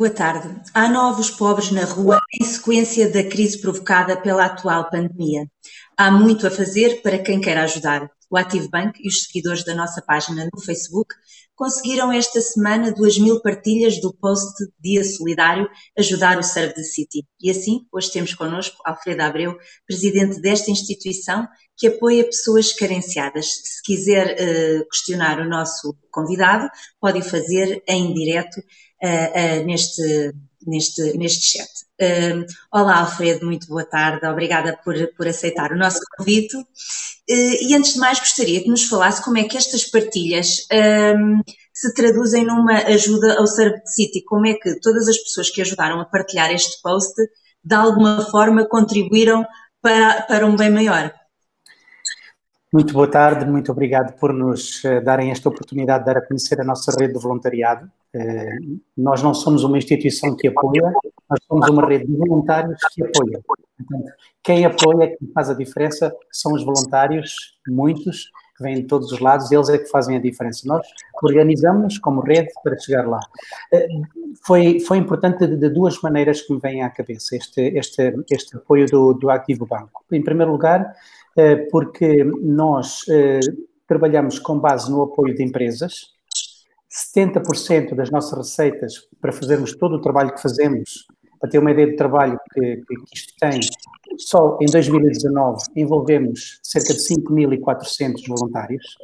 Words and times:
Boa 0.00 0.08
tarde. 0.08 0.48
Há 0.72 0.88
novos 0.88 1.30
pobres 1.30 1.70
na 1.70 1.84
rua 1.84 2.18
em 2.40 2.42
sequência 2.42 3.12
da 3.12 3.22
crise 3.22 3.60
provocada 3.60 4.16
pela 4.16 4.46
atual 4.46 4.88
pandemia. 4.88 5.46
Há 5.94 6.10
muito 6.10 6.46
a 6.46 6.50
fazer 6.50 7.02
para 7.02 7.18
quem 7.18 7.38
quer 7.38 7.58
ajudar. 7.58 8.10
O 8.30 8.38
Active 8.38 8.66
Bank 8.70 8.98
e 8.98 9.06
os 9.06 9.24
seguidores 9.24 9.62
da 9.62 9.74
nossa 9.74 10.00
página 10.00 10.48
no 10.50 10.58
Facebook 10.62 11.14
conseguiram 11.54 12.10
esta 12.10 12.40
semana 12.40 12.90
2 12.90 13.18
mil 13.18 13.42
partilhas 13.42 14.00
do 14.00 14.14
post 14.14 14.64
Dia 14.80 15.04
Solidário 15.04 15.68
Ajudar 15.98 16.38
o 16.38 16.42
Serve 16.42 16.72
the 16.72 16.82
City. 16.82 17.26
E 17.38 17.50
assim, 17.50 17.80
hoje 17.92 18.10
temos 18.10 18.32
connosco 18.32 18.80
Alfredo 18.86 19.20
Abreu, 19.20 19.58
presidente 19.86 20.40
desta 20.40 20.70
instituição 20.70 21.46
que 21.76 21.88
apoia 21.88 22.24
pessoas 22.24 22.72
carenciadas. 22.72 23.46
Se 23.46 23.82
quiser 23.82 24.34
uh, 24.34 24.88
questionar 24.88 25.40
o 25.40 25.48
nosso 25.48 25.94
convidado, 26.10 26.70
pode 26.98 27.20
fazer 27.20 27.82
em 27.86 28.14
direto 28.14 28.62
uh, 29.02 29.64
neste, 29.64 30.32
neste, 30.66 31.16
neste 31.16 31.58
chat. 31.58 31.70
Uh, 32.00 32.46
olá, 32.72 33.00
Alfredo, 33.00 33.44
muito 33.44 33.66
boa 33.66 33.84
tarde, 33.84 34.26
obrigada 34.26 34.78
por, 34.84 34.94
por 35.16 35.28
aceitar 35.28 35.72
o 35.72 35.76
nosso 35.76 36.00
convite. 36.16 36.56
Uh, 36.56 36.64
e 37.62 37.74
antes 37.74 37.94
de 37.94 37.98
mais, 37.98 38.18
gostaria 38.18 38.62
que 38.62 38.68
nos 38.68 38.84
falasse 38.84 39.22
como 39.22 39.38
é 39.38 39.44
que 39.44 39.56
estas 39.56 39.84
partilhas 39.84 40.66
uh, 40.72 41.42
se 41.72 41.94
traduzem 41.94 42.44
numa 42.44 42.78
ajuda 42.86 43.38
ao 43.38 43.46
City, 43.46 44.22
como 44.24 44.46
é 44.46 44.54
que 44.54 44.80
todas 44.80 45.08
as 45.08 45.18
pessoas 45.18 45.50
que 45.50 45.62
ajudaram 45.62 46.00
a 46.00 46.04
partilhar 46.04 46.50
este 46.52 46.80
post, 46.82 47.14
de 47.64 47.74
alguma 47.74 48.22
forma, 48.30 48.66
contribuíram 48.66 49.46
para, 49.82 50.22
para 50.22 50.46
um 50.46 50.56
bem 50.56 50.70
maior. 50.70 51.12
Muito 52.72 52.92
boa 52.92 53.10
tarde, 53.10 53.44
muito 53.50 53.72
obrigado 53.72 54.16
por 54.20 54.32
nos 54.32 54.84
eh, 54.84 55.00
darem 55.00 55.32
esta 55.32 55.48
oportunidade 55.48 56.04
de 56.04 56.06
dar 56.06 56.18
a 56.18 56.24
conhecer 56.24 56.60
a 56.60 56.64
nossa 56.64 56.92
rede 56.96 57.14
de 57.14 57.18
voluntariado. 57.18 57.90
Eh, 58.14 58.58
nós 58.96 59.20
não 59.24 59.34
somos 59.34 59.64
uma 59.64 59.76
instituição 59.76 60.36
que 60.36 60.46
apoia, 60.46 60.92
nós 61.28 61.40
somos 61.48 61.68
uma 61.68 61.84
rede 61.84 62.06
de 62.06 62.16
voluntários 62.16 62.78
que 62.94 63.02
apoia. 63.02 63.40
Portanto, 63.44 64.12
quem 64.40 64.64
apoia, 64.64 65.16
quem 65.16 65.32
faz 65.34 65.50
a 65.50 65.54
diferença, 65.54 66.14
são 66.30 66.52
os 66.52 66.64
voluntários, 66.64 67.58
muitos, 67.66 68.30
que 68.56 68.62
vêm 68.62 68.76
de 68.76 68.84
todos 68.84 69.10
os 69.10 69.18
lados, 69.18 69.50
eles 69.50 69.68
é 69.68 69.78
que 69.78 69.86
fazem 69.86 70.16
a 70.16 70.20
diferença. 70.20 70.62
Nós 70.66 70.86
organizamos-nos 71.24 71.98
como 71.98 72.20
rede 72.20 72.50
para 72.62 72.78
chegar 72.78 73.08
lá. 73.08 73.20
Eh, 73.72 73.88
foi, 74.46 74.78
foi 74.78 74.98
importante 74.98 75.44
de, 75.44 75.56
de, 75.56 75.68
duas 75.70 76.00
maneiras 76.02 76.40
que 76.42 76.52
me 76.52 76.60
vêm 76.60 76.82
à 76.82 76.90
cabeça 76.90 77.34
este, 77.34 77.62
este, 77.76 78.14
este 78.30 78.56
apoio 78.56 78.86
do, 78.86 79.14
do 79.14 79.28
Activo 79.28 79.66
Banco. 79.66 80.04
Em 80.12 80.22
primeiro 80.22 80.52
lugar, 80.52 80.94
porque 81.70 82.24
nós 82.42 83.04
trabalhamos 83.86 84.38
com 84.38 84.58
base 84.58 84.90
no 84.90 85.02
apoio 85.02 85.34
de 85.34 85.42
empresas, 85.42 86.10
70% 87.14 87.94
das 87.94 88.10
nossas 88.10 88.36
receitas 88.36 89.08
para 89.20 89.32
fazermos 89.32 89.76
todo 89.76 89.96
o 89.96 90.00
trabalho 90.00 90.34
que 90.34 90.42
fazemos, 90.42 91.06
para 91.40 91.48
ter 91.48 91.58
uma 91.58 91.70
ideia 91.70 91.88
do 91.88 91.96
trabalho 91.96 92.38
que, 92.52 92.76
que 92.76 92.94
isto 93.14 93.32
tem, 93.40 93.60
só 94.18 94.58
em 94.60 94.66
2019 94.66 95.62
envolvemos 95.76 96.60
cerca 96.62 96.92
de 96.92 97.00
5.400 97.00 98.26
voluntários 98.28 98.96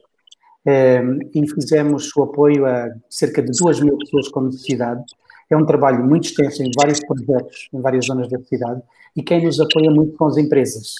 ehm, 0.66 1.18
e 1.34 1.48
fizemos 1.48 2.14
o 2.16 2.24
apoio 2.24 2.66
a 2.66 2.88
cerca 3.08 3.40
de 3.40 3.52
2 3.58 3.80
mil 3.80 3.96
pessoas 3.98 4.28
com 4.28 4.42
necessidade. 4.42 5.02
É 5.48 5.56
um 5.56 5.64
trabalho 5.64 6.05
muito 6.05 6.24
extenso 6.24 6.62
em 6.62 6.70
vários 6.77 7.01
projetos, 7.01 7.68
em 7.72 7.80
várias 7.80 8.06
zonas 8.06 8.28
da 8.28 8.39
cidade, 8.40 8.83
e 9.14 9.22
quem 9.22 9.45
nos 9.45 9.61
apoia 9.61 9.90
muito 9.90 10.17
são 10.17 10.27
as 10.27 10.36
empresas. 10.36 10.95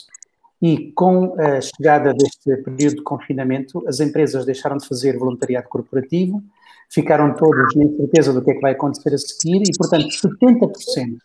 E 0.61 0.91
com 0.93 1.35
a 1.39 1.61
chegada 1.61 2.13
deste 2.15 2.57
período 2.63 2.97
de 2.97 3.03
confinamento, 3.03 3.87
as 3.87 4.01
empresas 4.01 4.47
deixaram 4.47 4.79
de 4.79 4.89
fazer 4.89 5.19
voluntariado 5.19 5.69
corporativo, 5.69 6.43
ficaram 6.91 7.35
todos 7.35 7.75
na 7.75 7.85
incerteza 7.85 8.33
do 8.33 8.43
que 8.43 8.51
é 8.53 8.55
que 8.55 8.61
vai 8.61 8.73
acontecer 8.73 9.13
a 9.13 9.19
seguir 9.19 9.63
e, 9.63 9.77
portanto, 9.77 10.09
70% 10.09 11.17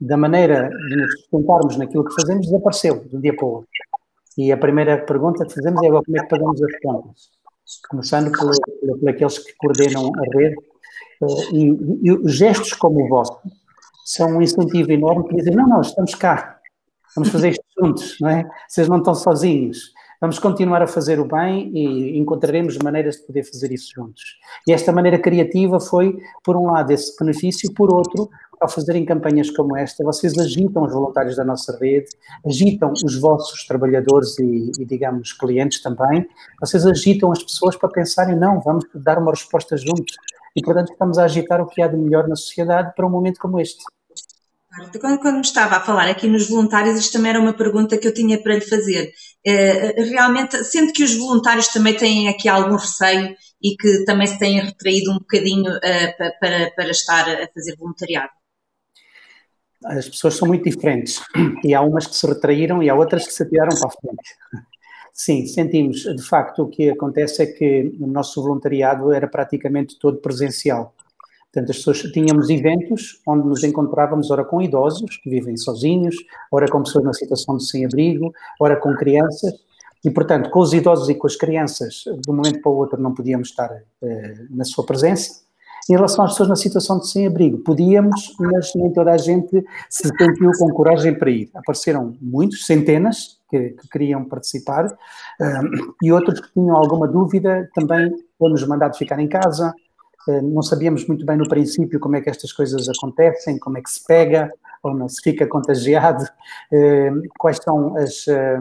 da 0.00 0.16
maneira 0.16 0.68
de 0.68 0.96
nos 0.96 1.12
sustentarmos 1.12 1.76
naquilo 1.76 2.04
que 2.04 2.14
fazemos 2.20 2.46
desapareceu 2.46 3.04
de 3.04 3.16
um 3.16 3.20
dia 3.20 3.34
para 3.34 3.46
o 3.46 3.48
outro. 3.48 3.68
E 4.36 4.52
a 4.52 4.56
primeira 4.56 4.98
pergunta 4.98 5.44
que 5.44 5.54
fazemos 5.54 5.82
é 5.82 5.88
agora 5.88 6.04
como 6.04 6.16
é 6.16 6.22
que 6.22 6.28
pagamos 6.28 6.62
as 6.62 6.80
contas? 6.80 7.30
Começando 7.90 8.30
por, 8.30 8.50
por, 8.80 8.98
por 8.98 9.08
aqueles 9.10 9.38
que 9.38 9.52
coordenam 9.56 10.12
a 10.14 10.38
rede. 10.38 10.56
Eh, 11.22 11.54
e, 11.54 12.10
e, 12.10 12.28
gestos 12.28 12.72
como 12.74 13.04
o 13.04 13.08
vosso 13.08 13.40
são 14.04 14.36
um 14.36 14.42
incentivo 14.42 14.92
enorme 14.92 15.24
para 15.24 15.36
dizer, 15.36 15.54
não, 15.54 15.68
não, 15.68 15.80
estamos 15.80 16.14
cá, 16.14 16.57
vamos 17.18 17.30
fazer 17.30 17.50
isto 17.50 17.64
juntos, 17.78 18.16
não 18.20 18.30
é? 18.30 18.48
Vocês 18.68 18.88
não 18.88 18.98
estão 18.98 19.14
sozinhos. 19.14 19.92
Vamos 20.20 20.38
continuar 20.38 20.82
a 20.82 20.86
fazer 20.86 21.20
o 21.20 21.24
bem 21.24 21.70
e 21.72 22.18
encontraremos 22.18 22.76
maneiras 22.78 23.16
de 23.16 23.26
poder 23.26 23.44
fazer 23.44 23.70
isso 23.72 23.92
juntos. 23.94 24.22
E 24.66 24.72
esta 24.72 24.92
maneira 24.92 25.18
criativa 25.18 25.78
foi, 25.78 26.16
por 26.44 26.56
um 26.56 26.66
lado, 26.66 26.90
esse 26.92 27.16
benefício, 27.18 27.72
por 27.74 27.92
outro, 27.92 28.28
ao 28.60 28.68
fazerem 28.68 29.04
campanhas 29.04 29.50
como 29.50 29.76
esta, 29.76 30.02
vocês 30.02 30.36
agitam 30.36 30.82
os 30.82 30.92
voluntários 30.92 31.36
da 31.36 31.44
nossa 31.44 31.76
rede, 31.78 32.08
agitam 32.44 32.92
os 32.92 33.20
vossos 33.20 33.64
trabalhadores 33.66 34.36
e, 34.40 34.72
e, 34.80 34.84
digamos, 34.84 35.32
clientes 35.32 35.80
também, 35.80 36.26
vocês 36.60 36.84
agitam 36.84 37.30
as 37.30 37.42
pessoas 37.42 37.76
para 37.76 37.88
pensarem, 37.88 38.36
não, 38.36 38.60
vamos 38.60 38.84
dar 38.92 39.18
uma 39.18 39.30
resposta 39.30 39.76
juntos. 39.76 40.16
E, 40.56 40.62
portanto, 40.62 40.90
estamos 40.90 41.18
a 41.18 41.24
agitar 41.24 41.60
o 41.60 41.66
que 41.66 41.80
há 41.80 41.86
de 41.86 41.96
melhor 41.96 42.26
na 42.26 42.34
sociedade 42.34 42.92
para 42.96 43.06
um 43.06 43.10
momento 43.10 43.38
como 43.38 43.60
este. 43.60 43.84
Quando, 45.00 45.18
quando 45.18 45.34
me 45.36 45.40
estava 45.40 45.76
a 45.76 45.80
falar 45.80 46.08
aqui 46.08 46.28
nos 46.28 46.48
voluntários, 46.48 46.98
isto 46.98 47.12
também 47.12 47.30
era 47.30 47.40
uma 47.40 47.52
pergunta 47.52 47.98
que 47.98 48.06
eu 48.06 48.14
tinha 48.14 48.40
para 48.42 48.54
lhe 48.54 48.60
fazer. 48.60 49.12
É, 49.44 50.02
realmente, 50.02 50.62
sendo 50.64 50.92
que 50.92 51.04
os 51.04 51.16
voluntários 51.16 51.68
também 51.68 51.96
têm 51.96 52.28
aqui 52.28 52.48
algum 52.48 52.76
receio 52.76 53.34
e 53.62 53.76
que 53.76 54.04
também 54.04 54.26
se 54.26 54.38
têm 54.38 54.60
retraído 54.60 55.10
um 55.10 55.18
bocadinho 55.18 55.70
uh, 55.70 56.38
para, 56.40 56.70
para 56.70 56.90
estar 56.90 57.28
a 57.28 57.48
fazer 57.52 57.76
voluntariado? 57.76 58.30
As 59.84 60.08
pessoas 60.08 60.34
são 60.34 60.48
muito 60.48 60.64
diferentes 60.64 61.22
e 61.64 61.74
há 61.74 61.80
umas 61.80 62.06
que 62.06 62.16
se 62.16 62.26
retraíram 62.26 62.82
e 62.82 62.90
há 62.90 62.94
outras 62.94 63.26
que 63.26 63.32
se 63.32 63.42
atiraram 63.42 63.76
para 63.76 63.88
a 63.88 63.90
frente. 63.90 64.36
Sim, 65.12 65.46
sentimos. 65.46 66.02
De 66.02 66.22
facto, 66.22 66.62
o 66.62 66.68
que 66.68 66.90
acontece 66.90 67.42
é 67.42 67.46
que 67.46 67.92
o 67.98 68.06
nosso 68.06 68.40
voluntariado 68.40 69.12
era 69.12 69.26
praticamente 69.26 69.98
todo 69.98 70.18
presencial. 70.18 70.94
Portanto, 71.58 71.70
as 71.70 71.76
pessoas, 71.78 72.02
tínhamos 72.12 72.50
eventos 72.50 73.20
onde 73.26 73.48
nos 73.48 73.64
encontrávamos, 73.64 74.30
ora 74.30 74.44
com 74.44 74.62
idosos 74.62 75.16
que 75.16 75.28
vivem 75.28 75.56
sozinhos, 75.56 76.14
ora 76.52 76.68
com 76.70 76.82
pessoas 76.82 77.04
na 77.04 77.12
situação 77.12 77.56
de 77.56 77.66
sem-abrigo, 77.66 78.32
ora 78.60 78.76
com 78.76 78.94
crianças. 78.94 79.52
E, 80.04 80.10
portanto, 80.10 80.50
com 80.50 80.60
os 80.60 80.72
idosos 80.72 81.08
e 81.08 81.16
com 81.16 81.26
as 81.26 81.34
crianças, 81.34 82.04
de 82.04 82.30
um 82.30 82.34
momento 82.34 82.60
para 82.60 82.70
o 82.70 82.76
outro 82.76 83.02
não 83.02 83.12
podíamos 83.12 83.48
estar 83.48 83.70
eh, 84.02 84.34
na 84.50 84.64
sua 84.64 84.86
presença. 84.86 85.40
Em 85.90 85.94
relação 85.94 86.24
às 86.24 86.32
pessoas 86.32 86.48
na 86.48 86.54
situação 86.54 87.00
de 87.00 87.10
sem-abrigo, 87.10 87.58
podíamos, 87.58 88.36
mas 88.38 88.72
nem 88.76 88.92
toda 88.92 89.10
a 89.10 89.16
gente 89.16 89.64
se 89.90 90.06
sentiu 90.06 90.50
com 90.58 90.72
coragem 90.72 91.18
para 91.18 91.30
ir. 91.30 91.50
Apareceram 91.54 92.16
muitos, 92.20 92.66
centenas, 92.66 93.38
que, 93.50 93.70
que 93.70 93.88
queriam 93.88 94.24
participar, 94.24 94.86
um, 95.40 95.94
e 96.02 96.12
outros 96.12 96.40
que 96.40 96.52
tinham 96.52 96.76
alguma 96.76 97.08
dúvida 97.08 97.68
também 97.74 98.12
foram-nos 98.38 98.66
mandados 98.66 98.98
ficar 98.98 99.18
em 99.18 99.26
casa, 99.26 99.72
eh, 99.72 99.87
não 100.42 100.62
sabíamos 100.62 101.06
muito 101.06 101.24
bem 101.24 101.36
no 101.36 101.48
princípio 101.48 101.98
como 102.00 102.16
é 102.16 102.20
que 102.20 102.30
estas 102.30 102.52
coisas 102.52 102.88
acontecem, 102.88 103.58
como 103.58 103.78
é 103.78 103.82
que 103.82 103.90
se 103.90 104.04
pega 104.04 104.50
ou 104.82 104.94
não 104.94 105.08
se 105.08 105.20
fica 105.22 105.46
contagiado, 105.46 106.24
eh, 106.72 107.10
quais 107.38 107.58
são 107.62 107.96
as, 107.96 108.26
eh, 108.28 108.58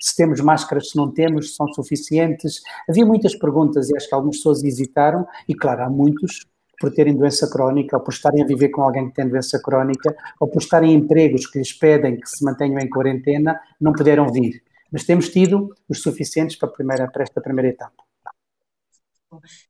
se 0.00 0.16
temos 0.16 0.40
máscaras, 0.40 0.90
se 0.90 0.96
não 0.96 1.10
temos, 1.10 1.50
se 1.50 1.56
são 1.56 1.66
suficientes. 1.72 2.62
Havia 2.88 3.04
muitas 3.04 3.34
perguntas 3.34 3.90
e 3.90 3.96
acho 3.96 4.08
que 4.08 4.14
algumas 4.14 4.36
pessoas 4.36 4.62
hesitaram 4.62 5.26
e, 5.48 5.54
claro, 5.54 5.84
há 5.84 5.90
muitos 5.90 6.46
por 6.80 6.92
terem 6.92 7.16
doença 7.16 7.48
crónica, 7.48 7.96
ou 7.96 8.02
por 8.02 8.12
estarem 8.12 8.42
a 8.42 8.46
viver 8.46 8.68
com 8.68 8.82
alguém 8.82 9.08
que 9.08 9.14
tem 9.14 9.28
doença 9.28 9.60
crónica, 9.60 10.14
ou 10.40 10.48
por 10.48 10.60
estarem 10.60 10.92
em 10.92 10.96
empregos 10.96 11.46
que 11.46 11.58
lhes 11.58 11.72
pedem 11.72 12.18
que 12.18 12.28
se 12.28 12.44
mantenham 12.44 12.80
em 12.80 12.88
quarentena, 12.88 13.58
não 13.80 13.92
puderam 13.92 14.30
vir. 14.30 14.62
Mas 14.90 15.04
temos 15.04 15.28
tido 15.28 15.74
os 15.88 16.02
suficientes 16.02 16.56
para, 16.56 16.68
primeira, 16.68 17.08
para 17.08 17.22
esta 17.22 17.40
primeira 17.40 17.70
etapa. 17.70 18.13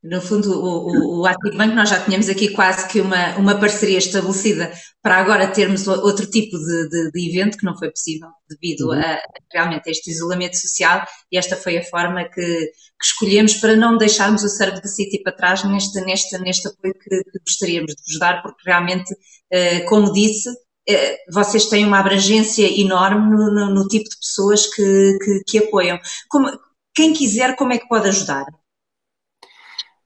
No 0.02 0.20
fundo, 0.20 0.52
o, 0.52 0.88
o, 0.88 1.20
o 1.20 1.26
Active 1.26 1.56
Bank, 1.56 1.74
nós 1.74 1.88
já 1.88 2.04
tínhamos 2.04 2.28
aqui 2.28 2.50
quase 2.50 2.88
que 2.88 3.00
uma, 3.00 3.36
uma 3.36 3.58
parceria 3.58 3.98
estabelecida 3.98 4.72
para 5.02 5.16
agora 5.16 5.48
termos 5.48 5.86
outro 5.86 6.30
tipo 6.30 6.56
de, 6.58 6.88
de, 6.88 7.10
de 7.10 7.30
evento 7.30 7.58
que 7.58 7.64
não 7.64 7.76
foi 7.76 7.90
possível 7.90 8.28
devido 8.48 8.88
uhum. 8.88 9.00
a 9.00 9.18
realmente 9.52 9.88
a 9.88 9.92
este 9.92 10.10
isolamento 10.10 10.56
social 10.56 11.04
e 11.30 11.38
esta 11.38 11.56
foi 11.56 11.78
a 11.78 11.84
forma 11.84 12.24
que, 12.24 12.42
que 12.42 13.04
escolhemos 13.04 13.54
para 13.54 13.76
não 13.76 13.96
deixarmos 13.98 14.42
o 14.44 14.48
Serve 14.48 14.80
the 14.80 14.88
City 14.88 15.22
para 15.22 15.36
trás 15.36 15.64
neste, 15.64 16.00
neste, 16.00 16.38
neste 16.38 16.68
apoio 16.68 16.94
que, 16.94 17.22
que 17.24 17.38
gostaríamos 17.46 17.94
de 17.94 18.02
vos 18.06 18.18
dar, 18.18 18.42
porque 18.42 18.62
realmente, 18.64 19.14
eh, 19.50 19.80
como 19.80 20.12
disse, 20.12 20.48
eh, 20.88 21.18
vocês 21.32 21.66
têm 21.66 21.84
uma 21.86 22.00
abrangência 22.00 22.66
enorme 22.80 23.30
no, 23.30 23.54
no, 23.54 23.74
no 23.74 23.88
tipo 23.88 24.08
de 24.08 24.16
pessoas 24.18 24.66
que, 24.66 25.18
que, 25.24 25.40
que 25.46 25.58
apoiam. 25.58 25.98
Como, 26.28 26.50
quem 26.94 27.12
quiser, 27.12 27.56
como 27.56 27.72
é 27.72 27.78
que 27.78 27.88
pode 27.88 28.08
ajudar? 28.08 28.46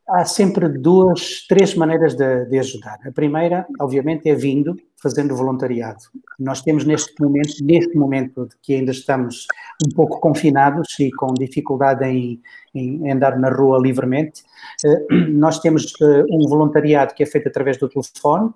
Há 0.08 0.25
sempre 0.25 0.69
duas, 0.69 1.46
três 1.46 1.75
maneiras 1.75 2.14
de, 2.14 2.46
de, 2.46 2.58
ajudar. 2.58 2.99
A 3.06 3.12
primeira, 3.12 3.66
obviamente, 3.81 4.28
é 4.28 4.34
vindo, 4.34 4.76
fazendo 5.00 5.37
voluntariado. 5.37 5.99
Nós 6.38 6.62
temos 6.62 6.84
neste 6.84 7.14
momento, 7.20 7.55
neste 7.62 7.96
momento 7.96 8.49
que 8.62 8.75
ainda 8.75 8.90
estamos 8.90 9.46
um 9.87 9.94
pouco 9.94 10.19
confinados 10.20 10.88
e 10.99 11.10
com 11.12 11.34
dificuldade 11.34 12.05
em, 12.05 12.40
em 12.75 13.12
andar 13.12 13.38
na 13.38 13.50
rua 13.50 13.78
livremente, 13.78 14.43
eh, 14.84 15.14
nós 15.28 15.58
temos 15.60 15.93
eh, 16.00 16.25
um 16.31 16.49
voluntariado 16.49 17.14
que 17.14 17.22
é 17.22 17.26
feito 17.26 17.49
através 17.49 17.76
do 17.78 17.88
telefone, 17.88 18.50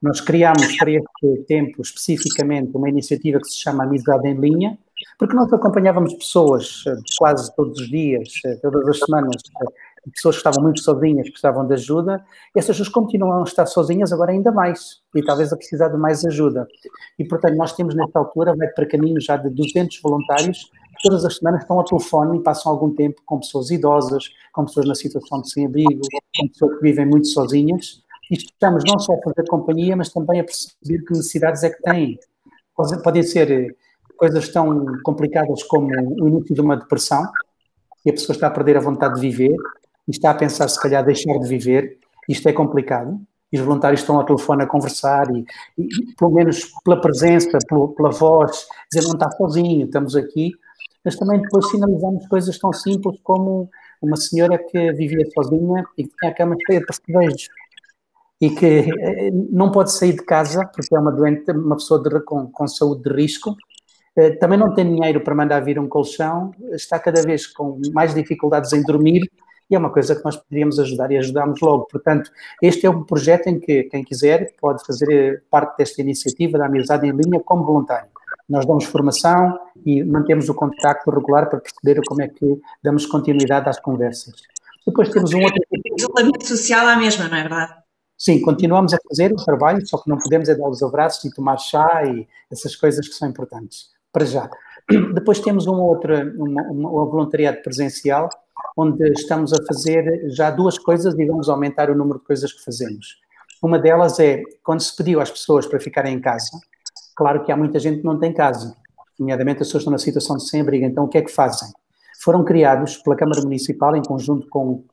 Nós 0.00 0.20
criámos 0.20 0.76
para 0.76 0.92
este 0.92 1.44
tempo 1.48 1.82
especificamente 1.82 2.70
uma 2.76 2.88
iniciativa 2.88 3.40
que 3.40 3.48
se 3.48 3.60
chama 3.60 3.82
Amizade 3.82 4.28
em 4.28 4.38
Linha, 4.38 4.78
porque 5.18 5.34
nós 5.34 5.52
acompanhávamos 5.52 6.14
pessoas 6.14 6.84
eh, 6.86 6.94
quase 7.18 7.54
todos 7.56 7.80
os 7.80 7.88
dias, 7.88 8.28
todas 8.62 8.86
as 8.88 8.98
semanas, 9.00 9.42
pessoas 10.10 10.36
que 10.36 10.40
estavam 10.40 10.62
muito 10.62 10.80
sozinhas, 10.80 11.28
precisavam 11.28 11.66
de 11.66 11.74
ajuda, 11.74 12.24
essas 12.54 12.76
pessoas 12.76 12.88
continuam 12.88 13.40
a 13.40 13.44
estar 13.44 13.66
sozinhas 13.66 14.12
agora 14.12 14.32
ainda 14.32 14.52
mais, 14.52 15.00
e 15.14 15.22
talvez 15.22 15.52
a 15.52 15.56
precisar 15.56 15.88
de 15.88 15.96
mais 15.96 16.24
ajuda. 16.24 16.66
E, 17.18 17.24
portanto, 17.24 17.56
nós 17.56 17.72
temos 17.72 17.94
nesta 17.94 18.18
altura, 18.18 18.54
vai 18.56 18.68
para 18.68 18.86
caminho 18.86 19.20
já 19.20 19.36
de 19.36 19.50
200 19.50 20.00
voluntários, 20.02 20.70
que 20.98 21.08
todas 21.08 21.24
as 21.24 21.36
semanas 21.36 21.62
estão 21.62 21.78
ao 21.78 21.84
telefone 21.84 22.38
e 22.38 22.42
passam 22.42 22.72
algum 22.72 22.94
tempo 22.94 23.20
com 23.24 23.38
pessoas 23.38 23.70
idosas, 23.70 24.24
com 24.52 24.64
pessoas 24.64 24.86
na 24.86 24.94
situação 24.94 25.40
de 25.40 25.50
sem-abrigo, 25.50 26.00
com 26.36 26.48
pessoas 26.48 26.76
que 26.76 26.82
vivem 26.82 27.06
muito 27.06 27.28
sozinhas, 27.28 28.02
e 28.30 28.34
estamos 28.34 28.82
não 28.86 28.98
só 28.98 29.14
a 29.14 29.22
fazer 29.22 29.48
companhia, 29.48 29.96
mas 29.96 30.10
também 30.10 30.40
a 30.40 30.44
perceber 30.44 31.04
que 31.04 31.12
necessidades 31.12 31.62
é 31.62 31.70
que 31.70 31.82
têm. 31.82 32.18
Podem 33.02 33.22
ser 33.22 33.76
coisas 34.16 34.48
tão 34.48 34.84
complicadas 35.02 35.62
como 35.62 35.88
o 36.20 36.28
início 36.28 36.54
de 36.54 36.60
uma 36.60 36.76
depressão, 36.76 37.22
e 38.04 38.10
a 38.10 38.12
pessoa 38.12 38.34
está 38.34 38.46
a 38.46 38.50
perder 38.50 38.76
a 38.76 38.80
vontade 38.80 39.14
de 39.14 39.20
viver, 39.20 39.56
e 40.08 40.10
está 40.10 40.30
a 40.30 40.34
pensar 40.34 40.66
se 40.68 40.80
calhar 40.80 41.04
deixar 41.04 41.38
de 41.38 41.46
viver, 41.46 41.98
isto 42.28 42.48
é 42.48 42.52
complicado, 42.52 43.20
e 43.52 43.58
os 43.58 43.64
voluntários 43.64 44.00
estão 44.00 44.16
ao 44.16 44.24
telefone 44.24 44.62
a 44.62 44.66
conversar, 44.66 45.30
e, 45.30 45.44
e 45.78 46.14
pelo 46.18 46.32
menos 46.32 46.72
pela 46.84 47.00
presença, 47.00 47.58
pela, 47.68 47.88
pela 47.94 48.10
voz, 48.10 48.66
dizer 48.92 49.06
não 49.06 49.14
está 49.14 49.30
sozinho, 49.30 49.86
estamos 49.86 50.16
aqui, 50.16 50.52
mas 51.04 51.16
também 51.16 51.40
depois 51.40 51.70
finalizamos 51.70 52.26
coisas 52.26 52.58
tão 52.58 52.72
simples 52.72 53.18
como 53.22 53.70
uma 54.02 54.16
senhora 54.16 54.58
que 54.58 54.92
vivia 54.92 55.26
sozinha 55.34 55.84
e 55.96 56.04
que 56.04 56.10
tinha 56.18 56.32
a 56.32 56.34
cama 56.34 56.56
cheia 56.66 56.80
de 56.80 56.86
percebejos 56.86 57.48
e 58.40 58.50
que 58.50 58.66
eh, 58.66 59.30
não 59.50 59.72
pode 59.72 59.92
sair 59.92 60.12
de 60.12 60.24
casa 60.24 60.64
porque 60.66 60.94
é 60.94 60.98
uma 60.98 61.10
doente, 61.10 61.50
uma 61.50 61.76
pessoa 61.76 62.00
de, 62.02 62.20
com, 62.20 62.46
com 62.46 62.68
saúde 62.68 63.02
de 63.02 63.10
risco. 63.10 63.56
Eh, 64.16 64.30
também 64.36 64.58
não 64.58 64.72
tem 64.74 64.84
dinheiro 64.84 65.20
para 65.22 65.34
mandar 65.34 65.60
vir 65.60 65.78
um 65.78 65.88
colchão, 65.88 66.52
está 66.72 66.98
cada 66.98 67.22
vez 67.22 67.46
com 67.46 67.80
mais 67.92 68.14
dificuldades 68.14 68.72
em 68.72 68.82
dormir 68.82 69.28
e 69.70 69.74
é 69.74 69.78
uma 69.78 69.90
coisa 69.90 70.16
que 70.16 70.24
nós 70.24 70.36
poderíamos 70.36 70.78
ajudar 70.78 71.10
e 71.10 71.18
ajudamos 71.18 71.60
logo. 71.60 71.86
Portanto, 71.90 72.30
este 72.62 72.86
é 72.86 72.90
um 72.90 73.04
projeto 73.04 73.48
em 73.48 73.60
que 73.60 73.84
quem 73.84 74.02
quiser 74.02 74.54
pode 74.60 74.84
fazer 74.84 75.10
eh, 75.10 75.40
parte 75.50 75.76
desta 75.76 76.00
iniciativa 76.00 76.56
da 76.56 76.66
Amizade 76.66 77.06
em 77.06 77.12
Linha 77.12 77.40
como 77.44 77.64
voluntário. 77.64 78.08
Nós 78.48 78.64
damos 78.64 78.84
formação 78.84 79.58
e 79.84 80.02
mantemos 80.02 80.48
o 80.48 80.54
contacto 80.54 81.10
regular 81.10 81.50
para 81.50 81.60
perceber 81.60 82.00
como 82.06 82.22
é 82.22 82.28
que 82.28 82.60
damos 82.82 83.04
continuidade 83.04 83.68
às 83.68 83.78
conversas. 83.78 84.34
Depois 84.86 85.10
temos 85.10 85.34
um 85.34 85.42
outro. 85.42 85.60
Isolamento 85.98 86.46
social 86.46 86.86
a 86.86 86.96
mesma, 86.96 87.28
não 87.28 87.36
é 87.36 87.42
verdade? 87.42 87.74
Sim, 88.16 88.40
continuamos 88.40 88.94
a 88.94 88.98
fazer 89.08 89.32
o 89.32 89.36
trabalho, 89.36 89.86
só 89.86 89.98
que 89.98 90.08
não 90.08 90.18
podemos 90.18 90.48
é 90.48 90.54
dar 90.54 90.68
os 90.68 90.82
abraços 90.82 91.24
e 91.24 91.34
tomar 91.34 91.58
chá 91.58 92.04
e 92.04 92.26
essas 92.50 92.74
coisas 92.74 93.06
que 93.06 93.14
são 93.14 93.28
importantes 93.28 93.90
para 94.12 94.24
já. 94.24 94.50
Depois 95.14 95.38
temos 95.40 95.66
uma 95.66 95.82
outra, 95.82 96.32
uma, 96.36 96.62
uma, 96.62 96.90
um 96.90 97.06
voluntariado 97.06 97.60
presencial, 97.62 98.28
onde 98.76 99.10
estamos 99.12 99.52
a 99.52 99.58
fazer 99.66 100.30
já 100.30 100.50
duas 100.50 100.78
coisas 100.78 101.14
e 101.18 101.26
vamos 101.26 101.48
aumentar 101.48 101.90
o 101.90 101.94
número 101.94 102.18
de 102.18 102.24
coisas 102.24 102.52
que 102.52 102.64
fazemos. 102.64 103.18
Uma 103.62 103.78
delas 103.78 104.18
é, 104.18 104.42
quando 104.62 104.80
se 104.80 104.96
pediu 104.96 105.20
às 105.20 105.30
pessoas 105.30 105.66
para 105.66 105.80
ficarem 105.80 106.14
em 106.14 106.20
casa, 106.20 106.50
claro 107.14 107.44
que 107.44 107.52
há 107.52 107.56
muita 107.56 107.78
gente 107.78 107.98
que 107.98 108.04
não 108.04 108.18
tem 108.18 108.32
casa, 108.32 108.74
nomeadamente 109.18 109.62
as 109.62 109.68
pessoas 109.68 109.82
estão 109.82 109.92
na 109.92 109.98
situação 109.98 110.36
de 110.36 110.48
sem-abrigo, 110.48 110.84
então 110.84 111.04
o 111.04 111.08
que 111.08 111.18
é 111.18 111.22
que 111.22 111.30
fazem? 111.30 111.68
Foram 112.20 112.44
criados 112.44 112.96
pela 112.98 113.16
Câmara 113.16 113.42
Municipal, 113.42 113.94
em 113.96 114.02
conjunto 114.02 114.48
com 114.48 114.84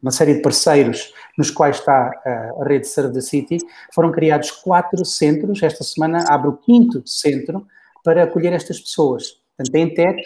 uma 0.00 0.10
série 0.10 0.34
de 0.34 0.42
parceiros 0.42 1.12
nos 1.36 1.50
quais 1.50 1.78
está 1.78 2.10
a 2.24 2.64
rede 2.64 2.86
Serve 2.86 3.14
the 3.14 3.20
City, 3.20 3.58
foram 3.94 4.12
criados 4.12 4.50
quatro 4.50 5.04
centros, 5.04 5.62
esta 5.62 5.82
semana 5.82 6.24
abre 6.28 6.48
o 6.48 6.56
quinto 6.56 7.02
centro, 7.06 7.66
para 8.02 8.24
acolher 8.24 8.52
estas 8.52 8.80
pessoas. 8.80 9.40
Portanto, 9.56 9.72
têm 9.72 9.94
teto, 9.94 10.22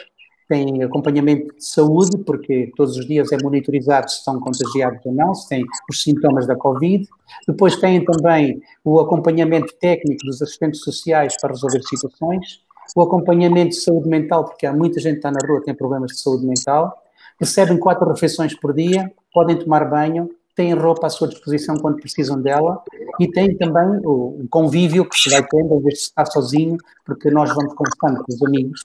têm 0.49 0.83
acompanhamento 0.83 1.55
de 1.55 1.65
saúde, 1.65 2.19
porque 2.19 2.71
todos 2.77 2.97
os 2.97 3.07
dias 3.07 3.33
é 3.33 3.37
monitorizado 3.43 4.11
se 4.11 4.19
estão 4.19 4.39
contagiados 4.41 5.01
ou 5.05 5.13
não, 5.13 5.35
se 5.35 5.49
têm 5.49 5.65
os 5.91 6.03
sintomas 6.03 6.47
da 6.47 6.57
Covid. 6.57 7.07
Depois 7.47 7.77
têm 7.77 8.05
também 8.05 8.61
o 8.85 9.01
acompanhamento 9.01 9.75
técnico 9.81 10.25
dos 10.25 10.41
assistentes 10.41 10.81
sociais 10.81 11.37
para 11.41 11.51
resolver 11.51 11.83
situações, 11.83 12.61
o 12.95 13.03
acompanhamento 13.03 13.71
de 13.71 13.81
saúde 13.81 14.09
mental, 14.09 14.45
porque 14.45 14.67
há 14.67 14.73
muita 14.73 15.01
gente 15.01 15.15
que 15.15 15.19
está 15.19 15.31
na 15.31 15.41
rua 15.47 15.63
tem 15.63 15.75
problemas 15.75 16.13
de 16.13 16.21
saúde 16.21 16.47
mental. 16.47 17.03
Recebem 17.41 17.79
quatro 17.79 18.09
refeições 18.09 18.55
por 18.55 18.73
dia, 18.73 19.13
podem 19.33 19.59
tomar 19.59 19.85
banho, 19.91 20.31
têm 20.55 20.73
roupa 20.73 21.09
à 21.09 21.11
sua 21.11 21.29
disposição 21.29 21.77
quando 21.77 21.97
precisam 21.97 22.41
dela 22.41 22.83
e 23.19 23.31
têm 23.31 23.57
também 23.57 24.01
o, 24.05 24.47
convívio 24.51 25.09
que 25.09 25.17
se 25.17 25.31
vai 25.31 25.45
tendo, 25.47 25.75
em 25.75 25.83
vez 25.83 26.13
de 26.17 26.33
sozinho, 26.33 26.77
porque 27.05 27.31
nós 27.31 27.55
vamos 27.55 27.75
conversando 27.75 28.25
com 28.25 28.33
os 28.33 28.43
amigos, 28.43 28.85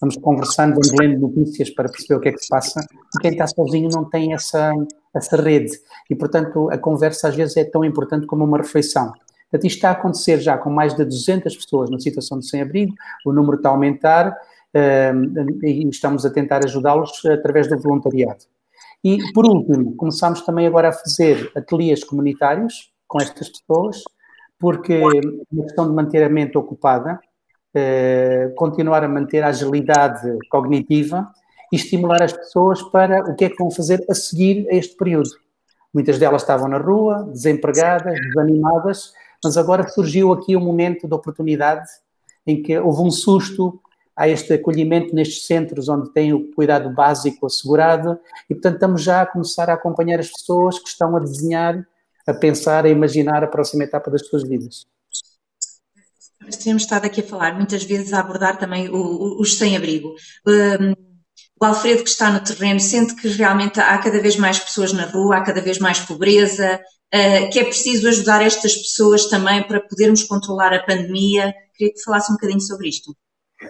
vamos 0.00 0.16
conversando, 0.16 0.72
vamos 0.72 0.92
lendo 0.98 1.20
notícias 1.20 1.70
para 1.70 1.88
perceber 1.88 2.14
o 2.14 2.20
que 2.20 2.28
é 2.28 2.32
que 2.32 2.42
se 2.42 2.48
passa, 2.48 2.80
e 2.80 3.18
quem 3.20 3.32
está 3.32 3.46
sozinho 3.46 3.88
não 3.90 4.04
tem 4.04 4.32
essa, 4.32 4.72
essa 5.14 5.36
rede. 5.36 5.72
E, 6.08 6.14
portanto, 6.14 6.70
a 6.70 6.78
conversa 6.78 7.28
às 7.28 7.34
vezes 7.34 7.56
é 7.56 7.64
tão 7.64 7.84
importante 7.84 8.26
como 8.26 8.44
uma 8.44 8.58
refeição. 8.58 9.12
Portanto, 9.50 9.66
isto 9.66 9.76
está 9.76 9.88
a 9.88 9.92
acontecer 9.92 10.38
já 10.38 10.56
com 10.56 10.70
mais 10.70 10.94
de 10.94 11.04
200 11.04 11.56
pessoas 11.56 11.90
na 11.90 11.98
situação 11.98 12.38
de 12.38 12.48
sem-abrigo, 12.48 12.94
o 13.26 13.32
número 13.32 13.56
está 13.56 13.68
a 13.68 13.72
aumentar 13.72 14.30
uh, 14.30 15.66
e 15.66 15.88
estamos 15.88 16.24
a 16.24 16.30
tentar 16.30 16.64
ajudá-los 16.64 17.24
através 17.26 17.68
do 17.68 17.78
voluntariado. 17.78 18.44
E, 19.02 19.18
por 19.32 19.46
último, 19.46 19.96
começámos 19.96 20.42
também 20.42 20.66
agora 20.66 20.90
a 20.90 20.92
fazer 20.92 21.50
ateliês 21.56 22.04
comunitários 22.04 22.89
com 23.10 23.20
estas 23.20 23.48
pessoas, 23.50 24.02
porque 24.56 25.02
a 25.02 25.62
questão 25.64 25.88
de 25.88 25.94
manter 25.94 26.22
a 26.22 26.28
mente 26.28 26.56
ocupada, 26.56 27.18
eh, 27.74 28.52
continuar 28.56 29.02
a 29.02 29.08
manter 29.08 29.42
a 29.42 29.48
agilidade 29.48 30.38
cognitiva 30.48 31.28
e 31.72 31.76
estimular 31.76 32.22
as 32.22 32.32
pessoas 32.32 32.80
para 32.82 33.28
o 33.28 33.34
que 33.34 33.46
é 33.46 33.50
que 33.50 33.56
vão 33.58 33.68
fazer 33.68 34.04
a 34.08 34.14
seguir 34.14 34.68
a 34.70 34.76
este 34.76 34.96
período. 34.96 35.30
Muitas 35.92 36.20
delas 36.20 36.42
estavam 36.42 36.68
na 36.68 36.78
rua, 36.78 37.28
desempregadas, 37.32 38.14
desanimadas, 38.28 39.12
mas 39.42 39.56
agora 39.56 39.88
surgiu 39.88 40.32
aqui 40.32 40.54
um 40.54 40.60
momento 40.60 41.08
de 41.08 41.14
oportunidade 41.14 41.88
em 42.46 42.62
que 42.62 42.78
houve 42.78 43.02
um 43.02 43.10
susto, 43.10 43.80
há 44.14 44.28
este 44.28 44.52
acolhimento 44.52 45.12
nestes 45.14 45.46
centros 45.46 45.88
onde 45.88 46.12
tem 46.12 46.32
o 46.32 46.52
cuidado 46.52 46.90
básico 46.90 47.46
assegurado 47.46 48.20
e, 48.48 48.54
portanto, 48.54 48.74
estamos 48.74 49.02
já 49.02 49.22
a 49.22 49.26
começar 49.26 49.68
a 49.68 49.74
acompanhar 49.74 50.20
as 50.20 50.30
pessoas 50.30 50.78
que 50.78 50.88
estão 50.88 51.16
a 51.16 51.20
desenhar, 51.20 51.84
a 52.30 52.34
pensar, 52.34 52.84
a 52.84 52.88
imaginar 52.88 53.44
a 53.44 53.48
próxima 53.48 53.84
etapa 53.84 54.10
das 54.10 54.26
suas 54.26 54.42
vidas. 54.42 54.86
Nós 56.40 56.56
temos 56.56 56.82
estado 56.82 57.04
aqui 57.04 57.20
a 57.20 57.24
falar 57.24 57.54
muitas 57.54 57.84
vezes 57.84 58.12
a 58.12 58.20
abordar 58.20 58.58
também 58.58 58.88
os 58.90 59.58
sem-abrigo. 59.58 60.14
Um, 60.46 60.94
o 61.60 61.64
Alfredo, 61.64 62.02
que 62.02 62.08
está 62.08 62.30
no 62.30 62.42
terreno, 62.42 62.80
sente 62.80 63.14
que 63.14 63.28
realmente 63.28 63.78
há 63.78 63.98
cada 63.98 64.20
vez 64.20 64.36
mais 64.36 64.58
pessoas 64.58 64.92
na 64.92 65.04
rua, 65.04 65.36
há 65.36 65.44
cada 65.44 65.60
vez 65.60 65.78
mais 65.78 66.00
pobreza, 66.00 66.80
uh, 67.14 67.50
que 67.50 67.60
é 67.60 67.64
preciso 67.64 68.08
ajudar 68.08 68.42
estas 68.42 68.74
pessoas 68.74 69.26
também 69.26 69.62
para 69.62 69.80
podermos 69.80 70.24
controlar 70.24 70.72
a 70.72 70.82
pandemia. 70.82 71.54
Queria 71.76 71.92
que 71.92 72.02
falasse 72.02 72.32
um 72.32 72.36
bocadinho 72.36 72.60
sobre 72.60 72.88
isto. 72.88 73.14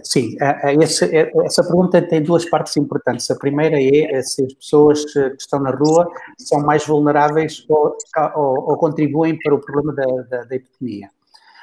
Sim, 0.05 0.37
essa, 0.81 1.09
essa 1.45 1.65
pergunta 1.65 2.01
tem 2.01 2.23
duas 2.23 2.45
partes 2.45 2.77
importantes. 2.77 3.29
A 3.31 3.37
primeira 3.37 3.77
é 3.81 4.23
se 4.23 4.45
as 4.45 4.55
pessoas 4.55 5.05
que 5.05 5.19
estão 5.39 5.61
na 5.61 5.71
rua 5.71 6.09
são 6.39 6.61
mais 6.61 6.87
vulneráveis 6.87 7.65
ou, 7.69 7.97
ou, 8.37 8.71
ou 8.71 8.77
contribuem 8.77 9.37
para 9.39 9.55
o 9.55 9.61
problema 9.61 9.93
da, 9.93 10.07
da, 10.29 10.45
da, 10.45 10.55
epidemia. 10.55 11.09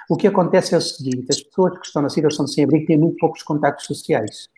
O 0.10 0.18
que 0.18 0.28
acontece 0.28 0.76
é 0.76 0.78
o 0.78 0.82
seguinte: 0.82 1.28
as 1.30 1.42
pessoas 1.42 1.80
que 1.80 1.86
estão 1.86 2.02
na 2.02 2.10
situação 2.10 2.46
de 2.46 2.54
sem-abrigo 2.54 2.86
têm 2.86 2.98
muito 2.98 3.18
poucos 3.18 3.44
contactos 3.44 3.86
sociais. 3.86 4.50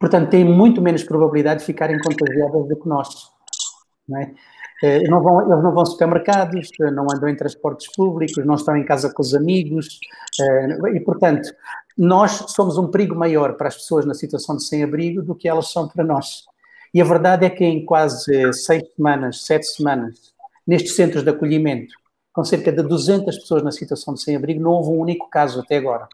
Portanto, 0.00 0.30
têm 0.30 0.44
muito 0.44 0.80
menos 0.80 1.04
probabilidade 1.04 1.60
de 1.60 1.66
ficarem 1.66 1.98
contagiadas 2.00 2.68
do 2.68 2.76
que 2.76 2.88
nós. 2.88 3.08
Não 4.08 4.18
é? 4.18 4.32
Eh, 4.82 5.02
não 5.08 5.20
vão, 5.22 5.40
eles 5.42 5.62
não 5.62 5.72
vão 5.72 5.82
a 5.82 5.86
supermercados, 5.86 6.68
não 6.92 7.04
andam 7.12 7.28
em 7.28 7.36
transportes 7.36 7.90
públicos, 7.94 8.44
não 8.46 8.54
estão 8.54 8.76
em 8.76 8.84
casa 8.84 9.12
com 9.12 9.22
os 9.22 9.34
amigos, 9.34 9.98
eh, 10.40 10.94
e, 10.94 11.00
portanto, 11.00 11.50
nós 11.98 12.44
somos 12.48 12.78
um 12.78 12.86
perigo 12.86 13.16
maior 13.16 13.56
para 13.56 13.66
as 13.66 13.74
pessoas 13.74 14.06
na 14.06 14.14
situação 14.14 14.56
de 14.56 14.64
sem-abrigo 14.64 15.20
do 15.20 15.34
que 15.34 15.48
elas 15.48 15.72
são 15.72 15.88
para 15.88 16.04
nós. 16.04 16.44
E 16.94 17.02
a 17.02 17.04
verdade 17.04 17.44
é 17.44 17.50
que 17.50 17.64
em 17.64 17.84
quase 17.84 18.52
seis 18.52 18.84
semanas, 18.94 19.44
sete 19.44 19.66
semanas, 19.66 20.32
nestes 20.64 20.94
centros 20.94 21.24
de 21.24 21.30
acolhimento, 21.30 21.92
com 22.32 22.44
cerca 22.44 22.70
de 22.70 22.82
200 22.84 23.36
pessoas 23.38 23.64
na 23.64 23.72
situação 23.72 24.14
de 24.14 24.22
sem-abrigo, 24.22 24.62
não 24.62 24.70
houve 24.70 24.90
um 24.90 25.00
único 25.00 25.28
caso 25.28 25.60
até 25.60 25.76
agora. 25.76 26.08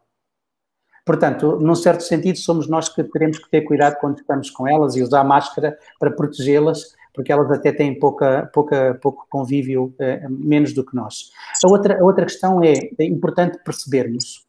Portanto, 1.05 1.59
num 1.61 1.75
certo 1.75 2.03
sentido, 2.03 2.39
somos 2.39 2.67
nós 2.67 2.89
que 2.89 3.05
teremos 3.05 3.39
que 3.39 3.51
ter 3.51 3.61
cuidado 3.61 3.99
quando 4.01 4.19
estamos 4.19 4.51
com 4.51 4.67
elas 4.67 4.97
e 4.97 5.03
usar 5.03 5.23
máscara 5.23 5.79
para 6.01 6.11
protegê-las, 6.11 6.95
porque 7.13 7.31
elas 7.31 7.51
até 7.51 7.71
têm 7.73 7.99
pouca, 7.99 8.51
pouca, 8.55 8.99
pouco 9.03 9.27
convívio, 9.29 9.95
eh, 10.01 10.27
menos 10.31 10.73
do 10.73 10.83
que 10.83 10.97
nós. 10.97 11.31
A 11.63 11.69
outra, 11.71 12.01
a 12.01 12.05
outra 12.05 12.25
questão 12.25 12.63
é, 12.65 12.73
é 12.99 13.05
importante 13.05 13.59
percebermos 13.63 14.47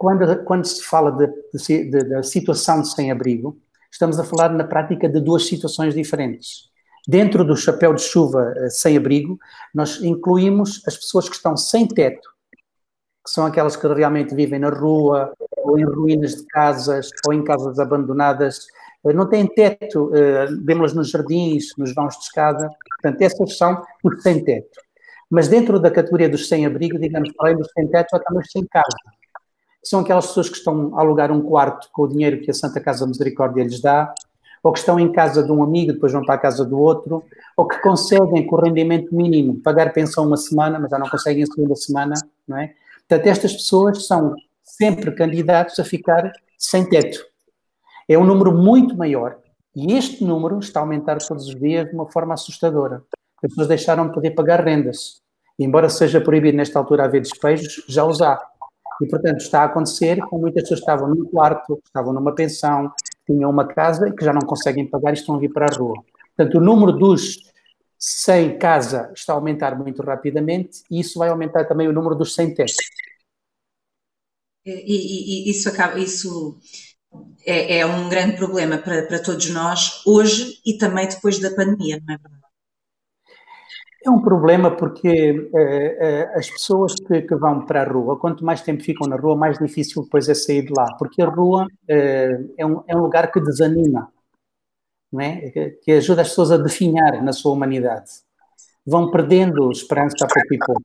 quando, 0.00 0.44
quando 0.44 0.64
se 0.64 0.82
fala 0.82 1.12
da 1.12 2.22
situação 2.22 2.80
de 2.80 2.90
sem-abrigo, 2.90 3.58
estamos 3.92 4.18
a 4.18 4.24
falar 4.24 4.48
na 4.48 4.64
prática 4.64 5.06
de 5.06 5.20
duas 5.20 5.44
situações 5.44 5.94
diferentes. 5.94 6.70
Dentro 7.06 7.44
do 7.44 7.54
chapéu 7.54 7.92
de 7.92 8.00
chuva 8.00 8.54
eh, 8.56 8.70
sem 8.70 8.96
abrigo, 8.96 9.38
nós 9.74 10.02
incluímos 10.02 10.82
as 10.86 10.96
pessoas 10.96 11.28
que 11.28 11.36
estão 11.36 11.54
sem 11.54 11.86
teto 11.86 12.30
que 13.22 13.30
são 13.30 13.44
aquelas 13.44 13.76
que 13.76 13.86
realmente 13.86 14.34
vivem 14.34 14.58
na 14.58 14.70
rua, 14.70 15.34
ou 15.58 15.78
em 15.78 15.84
ruínas 15.84 16.36
de 16.36 16.46
casas, 16.46 17.10
ou 17.26 17.34
em 17.34 17.44
casas 17.44 17.78
abandonadas, 17.78 18.66
eh, 19.04 19.12
não 19.12 19.28
têm 19.28 19.46
teto, 19.46 20.10
eh, 20.14 20.46
vemos-las 20.64 20.94
nos 20.94 21.10
jardins, 21.10 21.74
nos 21.76 21.94
vãos 21.94 22.16
de 22.16 22.24
escada, 22.24 22.70
portanto, 23.02 23.20
essas 23.20 23.58
são 23.58 23.82
os 24.02 24.22
sem 24.22 24.42
teto. 24.42 24.80
Mas 25.28 25.46
dentro 25.46 25.78
da 25.78 25.90
categoria 25.90 26.30
dos 26.30 26.48
sem 26.48 26.64
abrigo, 26.64 26.98
digamos, 26.98 27.30
além 27.38 27.58
dos 27.58 27.68
sem 27.74 27.86
teto, 27.86 28.16
há 28.16 28.18
também 28.18 28.40
os 28.40 28.50
sem 28.50 28.64
casa. 28.64 29.19
São 29.82 30.00
aquelas 30.00 30.26
pessoas 30.26 30.48
que 30.48 30.56
estão 30.56 30.96
a 30.96 31.00
alugar 31.00 31.32
um 31.32 31.42
quarto 31.42 31.88
com 31.92 32.02
o 32.02 32.08
dinheiro 32.08 32.40
que 32.40 32.50
a 32.50 32.54
Santa 32.54 32.80
Casa 32.80 33.06
Misericórdia 33.06 33.64
lhes 33.64 33.80
dá, 33.80 34.12
ou 34.62 34.72
que 34.72 34.78
estão 34.78 35.00
em 35.00 35.10
casa 35.10 35.42
de 35.42 35.50
um 35.50 35.62
amigo, 35.62 35.92
depois 35.92 36.12
vão 36.12 36.22
para 36.22 36.34
a 36.34 36.38
casa 36.38 36.64
do 36.64 36.78
outro, 36.78 37.24
ou 37.56 37.66
que 37.66 37.80
conseguem 37.80 38.46
com 38.46 38.56
o 38.56 38.60
rendimento 38.60 39.14
mínimo 39.14 39.60
pagar 39.62 39.92
pensão 39.92 40.26
uma 40.26 40.36
semana, 40.36 40.78
mas 40.78 40.90
já 40.90 40.98
não 40.98 41.08
conseguem 41.08 41.42
a 41.42 41.46
segunda 41.46 41.74
semana, 41.74 42.14
não 42.46 42.58
é? 42.58 42.74
Portanto, 43.08 43.26
estas 43.26 43.54
pessoas 43.54 44.06
são 44.06 44.34
sempre 44.62 45.12
candidatos 45.12 45.78
a 45.78 45.84
ficar 45.84 46.30
sem 46.58 46.88
teto. 46.88 47.24
É 48.08 48.18
um 48.18 48.24
número 48.24 48.52
muito 48.52 48.96
maior 48.96 49.38
e 49.74 49.94
este 49.96 50.24
número 50.24 50.58
está 50.58 50.80
a 50.80 50.82
aumentar 50.82 51.18
todos 51.18 51.46
os 51.46 51.54
dias 51.54 51.88
de 51.88 51.94
uma 51.94 52.10
forma 52.10 52.34
assustadora. 52.34 53.02
As 53.42 53.50
pessoas 53.50 53.68
deixaram 53.68 54.08
de 54.08 54.12
poder 54.12 54.32
pagar 54.32 54.62
rendas. 54.64 55.22
E, 55.58 55.64
embora 55.64 55.88
seja 55.88 56.20
proibido 56.20 56.56
nesta 56.56 56.78
altura 56.78 57.04
haver 57.04 57.22
despejos, 57.22 57.84
já 57.88 58.04
os 58.04 58.20
há. 58.20 58.40
E, 59.00 59.06
portanto, 59.06 59.38
está 59.40 59.62
a 59.62 59.64
acontecer 59.64 60.18
com 60.28 60.38
muitas 60.38 60.62
pessoas 60.62 60.80
que 60.80 60.90
estavam 60.90 61.08
num 61.08 61.24
quarto, 61.24 61.80
estavam 61.84 62.12
numa 62.12 62.34
pensão, 62.34 62.92
tinham 63.26 63.50
uma 63.50 63.66
casa 63.66 64.08
e 64.08 64.12
que 64.12 64.24
já 64.24 64.32
não 64.32 64.42
conseguem 64.42 64.86
pagar 64.88 65.10
e 65.10 65.14
estão 65.14 65.36
a 65.36 65.38
vir 65.38 65.52
para 65.52 65.66
a 65.66 65.78
rua. 65.78 66.02
Portanto, 66.36 66.58
o 66.58 66.60
número 66.60 66.92
dos 66.92 67.38
sem 67.98 68.58
casa 68.58 69.12
está 69.14 69.34
a 69.34 69.36
aumentar 69.36 69.76
muito 69.76 70.02
rapidamente 70.02 70.82
e 70.90 71.00
isso 71.00 71.18
vai 71.18 71.28
aumentar 71.28 71.66
também 71.66 71.86
o 71.86 71.92
número 71.92 72.14
dos 72.14 72.34
sem 72.34 72.54
teto. 72.54 72.72
E, 74.64 74.70
e, 74.70 75.48
e, 75.48 75.50
isso 75.50 75.68
acaba, 75.68 75.98
isso 75.98 76.58
é, 77.44 77.78
é, 77.78 77.86
um 77.86 78.08
grande 78.08 78.36
problema 78.36 78.78
para, 78.78 79.06
para 79.06 79.22
todos 79.22 79.48
nós 79.50 80.02
hoje 80.06 80.60
e 80.64 80.76
também 80.78 81.08
depois 81.08 81.38
da 81.38 81.50
pandemia, 81.50 82.02
não 82.06 82.14
é 82.14 82.18
verdade? 82.18 82.39
É 84.02 84.10
um 84.10 84.20
problema 84.22 84.74
porque 84.74 85.50
eh, 85.54 85.96
eh, 86.00 86.32
as 86.34 86.48
pessoas 86.48 86.94
que, 86.94 87.20
que, 87.20 87.34
vão 87.36 87.66
para 87.66 87.82
a 87.82 87.84
rua, 87.84 88.18
quanto 88.18 88.42
mais 88.42 88.62
tempo 88.62 88.82
ficam 88.82 89.06
na 89.06 89.16
rua, 89.16 89.36
mais 89.36 89.58
difícil 89.58 90.02
depois 90.02 90.26
é 90.26 90.32
sair 90.32 90.64
de 90.64 90.72
lá, 90.72 90.86
porque 90.98 91.20
a 91.20 91.26
rua 91.28 91.66
eh, 91.86 92.40
é, 92.56 92.64
um, 92.64 92.82
é 92.88 92.96
um 92.96 93.00
lugar 93.00 93.30
que 93.30 93.38
desanima, 93.40 94.10
não 95.12 95.20
é? 95.20 95.50
que 95.82 95.92
ajuda 95.92 96.22
as 96.22 96.28
pessoas 96.30 96.50
a 96.50 96.56
definhar 96.56 97.22
na 97.22 97.32
sua 97.32 97.52
humanidade. 97.52 98.10
Vão 98.86 99.10
perdendo 99.10 99.70
esperança 99.70 100.24
a 100.24 100.28
pouco 100.28 100.54
e 100.54 100.58
pouco. 100.58 100.82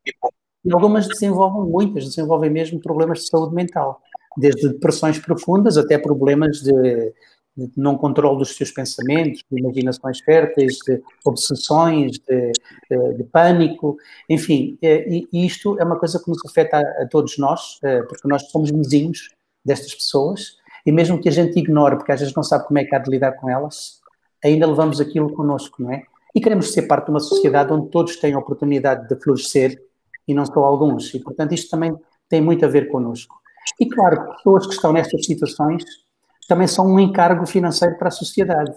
E 0.66 0.74
algumas 0.74 1.08
desenvolvem, 1.08 1.72
muitas 1.72 2.06
desenvolvem 2.06 2.50
mesmo 2.50 2.82
problemas 2.82 3.20
de 3.20 3.28
saúde 3.30 3.56
mental, 3.56 4.02
desde 4.36 4.68
depressões 4.70 5.20
profundas 5.20 5.78
até 5.78 5.98
problemas 5.98 6.58
de 6.60 7.14
de 7.56 7.72
não 7.78 7.98
controle 7.98 8.38
dos 8.38 8.56
seus 8.56 8.72
pensamentos, 8.72 9.44
de 9.50 9.60
imaginações 9.60 10.20
férteis, 10.20 10.78
de 10.86 11.02
obsessões, 11.24 12.20
de, 12.20 12.52
de, 12.90 13.14
de 13.18 13.24
pânico, 13.24 13.96
enfim, 14.30 14.78
e, 14.82 15.28
e, 15.32 15.46
isto 15.46 15.80
é 15.80 15.84
uma 15.84 15.98
coisa 15.98 16.22
que 16.22 16.30
nos 16.30 16.40
afeta 16.46 16.78
a, 16.78 17.04
a, 17.04 17.08
todos 17.08 17.38
nós, 17.38 17.80
eh, 17.84 18.02
porque 18.04 18.28
nós 18.28 18.50
somos 18.52 18.72
vizinhos 18.72 19.30
destas 19.64 19.96
pessoas, 19.96 20.58
e 20.86 20.92
mesmo 20.92 21.20
que 21.20 21.30
a 21.30 21.32
gente 21.32 21.58
ignore, 21.58 21.96
porque 21.96 22.12
às 22.12 22.20
vezes 22.20 22.36
não 22.36 22.44
sabe 22.44 22.68
como 22.68 22.78
é 22.78 22.84
que 22.84 22.94
há 22.94 23.00
de 23.00 23.10
lidar 23.10 23.32
com 23.34 23.50
elas, 23.50 24.02
ainda 24.44 24.68
levamos 24.68 25.00
aquilo 25.00 25.34
connosco, 25.34 25.82
não 25.82 25.94
é? 25.94 26.04
E 26.36 26.42
queremos 26.42 26.74
ser 26.74 26.84
parte 26.84 27.06
de 27.06 27.12
uma 27.12 27.22
sociedade 27.22 27.72
onde 27.72 27.90
todos 27.90 28.18
têm 28.18 28.34
a 28.34 28.40
oportunidade 28.40 29.08
de 29.08 29.16
florescer 29.24 29.82
e 30.28 30.34
não 30.34 30.46
só 30.46 30.60
alguns, 30.60 31.14
e 31.14 31.20
portanto 31.20 31.54
isto 31.54 31.70
também 31.70 31.96
tem 32.28 32.42
muito 32.42 32.66
a 32.66 32.68
ver 32.68 32.90
connosco. 32.90 33.34
E 33.80 33.88
claro, 33.88 34.36
pessoas 34.36 34.68
que 34.68 34.74
estão 34.74 34.92
nestas 34.92 35.26
situações 35.26 35.84
também 36.48 36.68
são 36.68 36.88
um 36.88 37.00
encargo 37.00 37.46
financeiro 37.46 37.98
para 37.98 38.10
a 38.10 38.12
sociedade, 38.12 38.74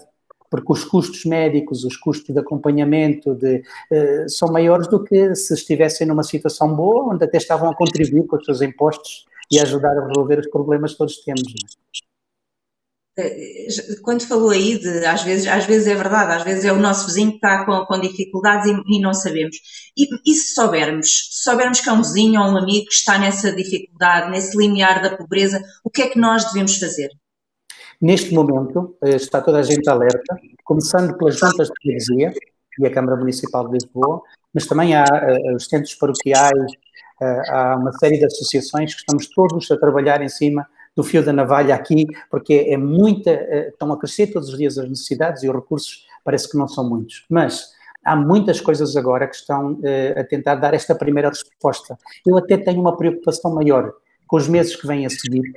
porque 0.49 0.71
os 0.71 0.83
custos 0.83 1.25
médicos, 1.25 1.83
os 1.83 1.95
custos 1.95 2.33
de 2.33 2.39
acompanhamento 2.39 3.35
de, 3.35 3.57
uh, 3.91 4.29
são 4.29 4.51
maiores 4.51 4.87
do 4.87 5.03
que 5.03 5.35
se 5.35 5.53
estivessem 5.53 6.07
numa 6.07 6.23
situação 6.23 6.75
boa, 6.75 7.13
onde 7.13 7.23
até 7.23 7.37
estavam 7.37 7.69
a 7.69 7.75
contribuir 7.75 8.25
com 8.25 8.37
os 8.37 8.45
seus 8.45 8.61
impostos 8.61 9.25
e 9.51 9.59
a 9.59 9.63
ajudar 9.63 9.97
a 9.97 10.07
resolver 10.07 10.39
os 10.39 10.49
problemas 10.49 10.91
que 10.91 10.97
todos 10.97 11.17
temos. 11.23 11.43
É? 13.17 13.67
Eh, 13.67 13.67
quando 14.01 14.25
falou 14.25 14.49
aí 14.51 14.77
de, 14.79 15.05
às 15.05 15.23
vezes, 15.23 15.47
às 15.47 15.65
vezes 15.65 15.87
é 15.87 15.95
verdade, 15.95 16.33
às 16.33 16.43
vezes 16.43 16.65
é 16.65 16.71
o 16.71 16.79
nosso 16.79 17.07
vizinho 17.07 17.31
que 17.31 17.35
está 17.35 17.65
com, 17.65 17.85
com 17.85 17.99
dificuldades 17.99 18.67
e, 18.67 18.97
e, 18.97 19.01
não 19.01 19.13
sabemos. 19.13 19.57
E, 19.97 20.07
e, 20.25 20.35
se 20.35 20.53
soubermos, 20.53 21.29
se 21.31 21.43
soubermos 21.43 21.81
que 21.81 21.89
é 21.89 21.93
um 21.93 22.01
vizinho 22.01 22.41
ou 22.41 22.47
um 22.47 22.57
amigo 22.57 22.85
que 22.85 22.93
está 22.93 23.17
nessa 23.19 23.51
dificuldade, 23.51 24.31
nesse 24.31 24.57
limiar 24.57 25.01
da 25.01 25.15
pobreza, 25.15 25.61
o 25.83 25.89
que 25.89 26.03
é 26.03 26.09
que 26.09 26.19
nós 26.19 26.45
devemos 26.45 26.77
fazer? 26.77 27.09
Neste 28.01 28.33
momento, 28.33 28.95
eh, 29.03 29.15
está 29.17 29.41
toda 29.41 29.59
a 29.59 29.61
gente 29.61 29.89
alerta, 29.89 30.39
começando 30.63 31.17
pelas 31.17 31.37
juntas 31.37 31.67
de 31.67 31.73
freguesia 31.81 32.33
e 32.79 32.87
a 32.87 32.91
Câmara 32.91 33.17
Municipal 33.17 33.67
de 33.67 33.73
Lisboa, 33.73 34.21
mas 34.53 34.65
também 34.65 34.95
há 34.95 35.03
uh, 35.03 35.55
os 35.55 35.65
centros 35.65 35.95
paroquiais, 35.95 36.71
uh, 37.21 37.51
há 37.51 37.75
uma 37.75 37.91
série 37.91 38.17
de 38.17 38.25
associações 38.25 38.93
que 38.93 39.01
estamos 39.01 39.27
todos 39.27 39.69
a 39.69 39.77
trabalhar 39.77 40.21
em 40.21 40.29
cima 40.29 40.65
do 40.95 41.03
fio 41.03 41.21
da 41.23 41.33
navalha 41.33 41.75
aqui, 41.75 42.05
porque 42.31 42.67
é 42.69 42.77
muita, 42.77 43.31
estão 43.67 43.91
a 43.91 43.99
crescer 43.99 44.27
todos 44.27 44.47
os 44.47 44.57
dias 44.57 44.77
as 44.77 44.87
necessidades 44.87 45.43
e 45.43 45.49
os 45.49 45.55
recursos 45.55 46.07
parece 46.23 46.49
que 46.49 46.57
não 46.57 46.69
são 46.69 46.87
muitos. 46.87 47.25
Mas 47.29 47.67
há 48.05 48.15
muitas 48.15 48.61
coisas 48.61 48.95
agora 48.95 49.27
que 49.27 49.35
estão 49.35 49.77
a 50.17 50.23
tentar 50.23 50.55
dar 50.55 50.73
esta 50.73 50.95
primeira 50.95 51.29
resposta. 51.29 51.97
Eu 52.25 52.37
até 52.37 52.57
tenho 52.57 52.81
uma 52.81 52.97
preocupação 52.97 53.53
maior 53.53 53.93
com 54.27 54.37
os 54.37 54.47
meses 54.47 54.75
que 54.75 54.87
vêm 54.87 55.05
a 55.05 55.09
seguir, 55.09 55.53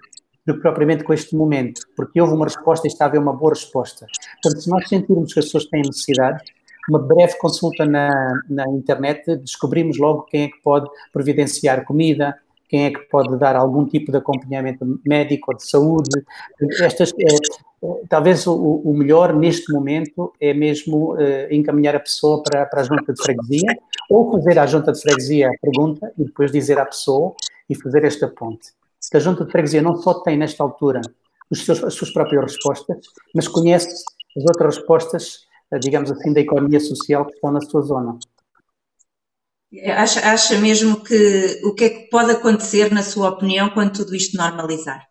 do 0.46 0.54
que 0.54 0.60
propriamente 0.60 1.04
com 1.04 1.12
este 1.12 1.36
momento, 1.36 1.82
porque 1.96 2.20
houve 2.20 2.34
uma 2.34 2.46
resposta 2.46 2.86
e 2.86 2.90
está 2.90 3.04
a 3.04 3.08
haver 3.08 3.20
uma 3.20 3.32
boa 3.32 3.52
resposta. 3.52 4.06
Portanto, 4.42 4.62
se 4.62 4.70
nós 4.70 4.88
sentirmos 4.88 5.32
que 5.32 5.38
as 5.38 5.46
pessoas 5.46 5.66
têm 5.66 5.82
necessidade, 5.82 6.42
uma 6.88 6.98
breve 6.98 7.38
consulta 7.38 7.84
na, 7.84 8.40
na 8.48 8.68
internet, 8.68 9.36
descobrimos 9.36 9.98
logo 9.98 10.22
quem 10.22 10.44
é 10.44 10.48
que 10.48 10.60
pode 10.62 10.88
providenciar 11.12 11.84
comida, 11.84 12.36
quem 12.68 12.86
é 12.86 12.90
que 12.90 13.00
pode 13.00 13.38
dar 13.38 13.54
algum 13.54 13.86
tipo 13.86 14.10
de 14.10 14.18
acompanhamento 14.18 14.98
médico 15.06 15.52
ou 15.52 15.56
de 15.56 15.68
saúde. 15.68 16.24
Estas, 16.80 17.10
é, 17.12 17.86
talvez 18.08 18.46
o, 18.46 18.54
o, 18.54 18.96
melhor 18.96 19.36
neste 19.36 19.70
momento 19.72 20.32
é 20.40 20.54
mesmo 20.54 21.14
é, 21.20 21.54
encaminhar 21.54 21.94
a 21.94 22.00
pessoa 22.00 22.42
para, 22.42 22.66
para 22.66 22.80
a 22.80 22.84
junta 22.84 23.12
de 23.12 23.22
freguesia 23.22 23.76
ou 24.10 24.32
fazer 24.32 24.58
à 24.58 24.66
junta 24.66 24.90
de 24.90 25.00
freguesia 25.00 25.48
a 25.48 25.52
pergunta 25.60 26.12
e 26.18 26.24
depois 26.24 26.50
dizer 26.50 26.78
à 26.78 26.86
pessoa 26.86 27.34
e 27.68 27.74
fazer 27.74 28.04
esta 28.04 28.26
ponte 28.26 28.72
que 29.12 29.18
a 29.18 29.20
Junta 29.20 29.44
de 29.44 29.52
Freguesia 29.52 29.82
não 29.82 29.94
só 29.96 30.22
tem, 30.22 30.38
nesta 30.38 30.64
altura, 30.64 31.02
seus, 31.52 31.84
as 31.84 31.92
suas 31.92 32.10
próprias 32.10 32.44
respostas, 32.44 32.96
mas 33.34 33.46
conhece 33.46 33.88
as 34.34 34.42
outras 34.42 34.76
respostas, 34.76 35.40
eh, 35.70 35.78
digamos 35.78 36.10
assim, 36.10 36.32
da 36.32 36.40
economia 36.40 36.80
social 36.80 37.26
que 37.26 37.34
estão 37.34 37.52
na 37.52 37.60
sua 37.60 37.82
zona. 37.82 38.18
Acha, 39.86 40.20
acha 40.20 40.58
mesmo 40.58 41.04
que 41.04 41.60
o 41.62 41.74
que 41.74 41.84
é 41.84 41.90
que 41.90 42.08
pode 42.08 42.30
acontecer, 42.30 42.90
na 42.90 43.02
sua 43.02 43.28
opinião, 43.28 43.68
quando 43.68 43.92
tudo 43.92 44.16
isto 44.16 44.34
normalizar? 44.38 45.06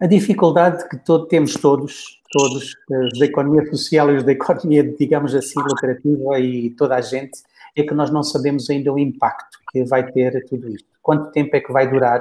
A 0.00 0.08
dificuldade 0.08 0.88
que 0.88 0.96
todo, 0.96 1.26
temos 1.28 1.54
todos, 1.54 2.20
todos, 2.32 2.74
os 2.90 3.18
da 3.20 3.26
economia 3.26 3.64
social 3.70 4.10
e 4.10 4.16
os 4.16 4.24
da 4.24 4.32
economia, 4.32 4.82
digamos 4.82 5.32
assim, 5.32 5.60
lucrativa 5.60 6.40
e 6.40 6.70
toda 6.70 6.96
a 6.96 7.00
gente, 7.00 7.38
é 7.76 7.84
que 7.84 7.94
nós 7.94 8.10
não 8.10 8.24
sabemos 8.24 8.68
ainda 8.68 8.92
o 8.92 8.98
impacto 8.98 9.58
que 9.70 9.84
vai 9.84 10.10
ter 10.10 10.44
tudo 10.48 10.68
isto. 10.70 10.88
Quanto 11.00 11.30
tempo 11.30 11.54
é 11.54 11.60
que 11.60 11.72
vai 11.72 11.88
durar 11.88 12.20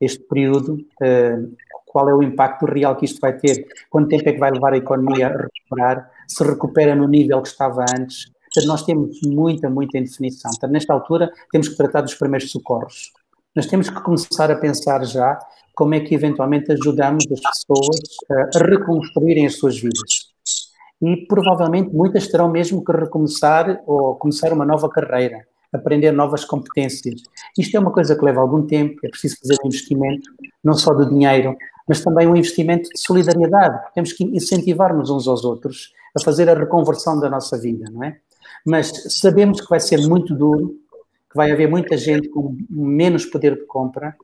este 0.00 0.22
período, 0.24 0.78
eh, 1.02 1.38
qual 1.86 2.08
é 2.08 2.14
o 2.14 2.22
impacto 2.22 2.66
real 2.66 2.96
que 2.96 3.06
isto 3.06 3.20
vai 3.20 3.36
ter, 3.36 3.66
quanto 3.88 4.08
tempo 4.08 4.28
é 4.28 4.32
que 4.32 4.38
vai 4.38 4.50
levar 4.50 4.74
a 4.74 4.76
economia 4.76 5.28
a 5.28 5.30
recuperar, 5.30 6.10
se 6.28 6.44
recupera 6.44 6.94
no 6.94 7.08
nível 7.08 7.40
que 7.40 7.48
estava 7.48 7.84
antes. 7.98 8.30
Portanto, 8.42 8.66
nós 8.66 8.82
temos 8.84 9.18
muita, 9.24 9.70
muita 9.70 9.98
indefinição. 9.98 10.50
Portanto, 10.50 10.72
nesta 10.72 10.92
altura, 10.92 11.30
temos 11.50 11.68
que 11.68 11.76
tratar 11.76 12.02
dos 12.02 12.14
primeiros 12.14 12.50
socorros. 12.50 13.12
Nós 13.54 13.66
temos 13.66 13.88
que 13.88 14.00
começar 14.02 14.50
a 14.50 14.56
pensar 14.56 15.02
já 15.04 15.38
como 15.74 15.94
é 15.94 16.00
que 16.00 16.14
eventualmente 16.14 16.70
ajudamos 16.72 17.24
as 17.32 17.40
pessoas 17.40 18.00
a 18.54 18.58
reconstruírem 18.58 19.46
as 19.46 19.56
suas 19.56 19.78
vidas. 19.78 20.34
E 21.00 21.26
provavelmente 21.26 21.94
muitas 21.94 22.28
terão 22.28 22.50
mesmo 22.50 22.84
que 22.84 22.92
recomeçar 22.92 23.82
ou 23.86 24.16
começar 24.16 24.52
uma 24.52 24.64
nova 24.64 24.88
carreira 24.88 25.46
aprender 25.72 26.12
novas 26.12 26.44
competências. 26.44 27.22
Isto 27.58 27.76
é 27.76 27.80
uma 27.80 27.92
coisa 27.92 28.16
que 28.16 28.24
leva 28.24 28.40
algum 28.40 28.66
tempo, 28.66 28.98
é 29.04 29.08
preciso 29.08 29.36
fazer 29.40 29.56
um 29.62 29.68
investimento, 29.68 30.30
não 30.62 30.74
só 30.74 30.94
de 30.94 31.08
dinheiro, 31.08 31.56
mas 31.88 32.00
também 32.00 32.26
um 32.26 32.36
investimento 32.36 32.88
de 32.88 33.00
solidariedade. 33.00 33.78
Temos 33.94 34.12
que 34.12 34.24
incentivar-nos 34.24 35.10
uns 35.10 35.28
aos 35.28 35.44
outros 35.44 35.92
a 36.16 36.20
fazer 36.20 36.48
a 36.48 36.54
reconversão 36.54 37.20
da 37.20 37.28
nossa 37.28 37.58
vida, 37.58 37.84
não 37.90 38.02
é? 38.02 38.18
Mas 38.64 38.90
sabemos 39.20 39.60
que 39.60 39.68
vai 39.68 39.80
ser 39.80 39.98
muito 40.06 40.34
duro, 40.34 40.76
que 41.30 41.36
vai 41.36 41.52
haver 41.52 41.68
muita 41.68 41.96
gente 41.96 42.28
com 42.28 42.56
menos 42.68 43.24
poder 43.26 43.54
de 43.56 43.66
compra, 43.66 44.16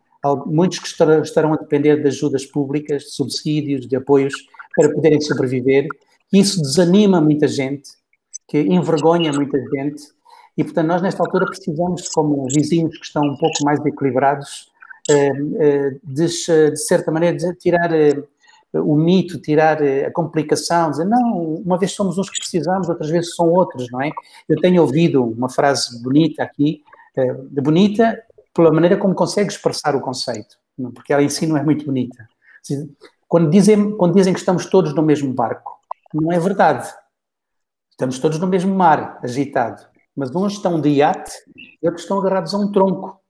muitos 0.46 0.78
que 0.78 0.88
estarão 0.88 1.52
a 1.52 1.56
depender 1.56 2.00
de 2.00 2.08
ajudas 2.08 2.46
públicas, 2.46 3.02
de 3.02 3.10
subsídios, 3.10 3.86
de 3.86 3.96
apoios 3.96 4.34
para 4.74 4.92
poderem 4.92 5.20
sobreviver. 5.20 5.86
Isso 6.32 6.60
desanima 6.60 7.20
muita 7.20 7.46
gente, 7.46 7.90
que 8.48 8.58
envergonha 8.58 9.32
muita 9.32 9.58
gente 9.58 10.02
E, 10.56 10.64
portanto, 10.64 10.86
nós 10.86 11.02
nesta 11.02 11.22
altura 11.22 11.46
precisamos, 11.46 12.08
como 12.08 12.46
vizinhos 12.46 12.96
que 12.98 13.04
estão 13.04 13.22
um 13.22 13.36
pouco 13.36 13.64
mais 13.64 13.84
equilibrados, 13.84 14.70
eh, 15.08 15.32
eh, 15.58 15.90
de, 16.02 16.26
de 16.26 16.76
certa 16.76 17.10
maneira, 17.10 17.36
de 17.36 17.54
tirar 17.54 17.90
o 18.74 18.96
mito, 18.96 19.38
tirar 19.40 19.82
a 19.82 20.10
complicação, 20.12 20.90
dizer, 20.90 21.04
não, 21.04 21.56
uma 21.56 21.78
vez 21.78 21.92
somos 21.92 22.16
uns 22.16 22.30
que 22.30 22.38
precisamos, 22.38 22.88
outras 22.88 23.10
vezes 23.10 23.34
são 23.34 23.48
outros, 23.48 23.90
não 23.90 24.00
é? 24.00 24.10
Eu 24.48 24.58
tenho 24.60 24.80
ouvido 24.80 25.22
uma 25.22 25.48
frase 25.48 26.02
bonita 26.02 26.42
aqui, 26.42 26.82
bonita 27.50 28.18
pela 28.54 28.72
maneira 28.72 28.96
como 28.96 29.14
consegue 29.14 29.50
expressar 29.50 29.94
o 29.94 30.00
conceito, 30.00 30.56
porque 30.94 31.12
ela 31.12 31.22
em 31.22 31.28
si 31.28 31.46
não 31.46 31.56
é 31.56 31.62
muito 31.62 31.84
bonita. 31.84 32.26
Quando 33.28 33.50
dizem, 33.50 33.96
quando 33.96 34.14
dizem 34.14 34.32
que 34.32 34.40
estamos 34.40 34.66
todos 34.66 34.94
no 34.94 35.02
mesmo 35.02 35.32
barco, 35.32 35.78
não 36.12 36.32
é 36.32 36.38
verdade. 36.38 36.92
Estamos 37.90 38.18
todos 38.18 38.38
no 38.38 38.46
mesmo 38.46 38.74
mar, 38.74 39.18
agitado. 39.22 39.91
Mas 40.16 40.34
uns 40.34 40.54
estão 40.54 40.80
de 40.80 40.90
iate 40.90 41.32
e 41.82 41.86
outros 41.86 42.02
estão 42.02 42.18
agarrados 42.18 42.54
a 42.54 42.58
um 42.58 42.70
tronco. 42.70 43.20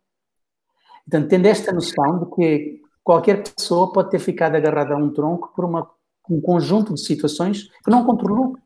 Portanto, 1.04 1.28
tendo 1.28 1.46
esta 1.46 1.72
noção 1.72 2.20
de 2.20 2.34
que 2.34 2.82
qualquer 3.02 3.42
pessoa 3.42 3.92
pode 3.92 4.10
ter 4.10 4.18
ficado 4.18 4.56
agarrada 4.56 4.94
a 4.94 4.96
um 4.96 5.12
tronco 5.12 5.52
por 5.54 5.64
uma, 5.64 5.90
um 6.30 6.40
conjunto 6.40 6.94
de 6.94 7.00
situações 7.00 7.68
que 7.84 7.90
não 7.90 8.04
controlou. 8.04 8.56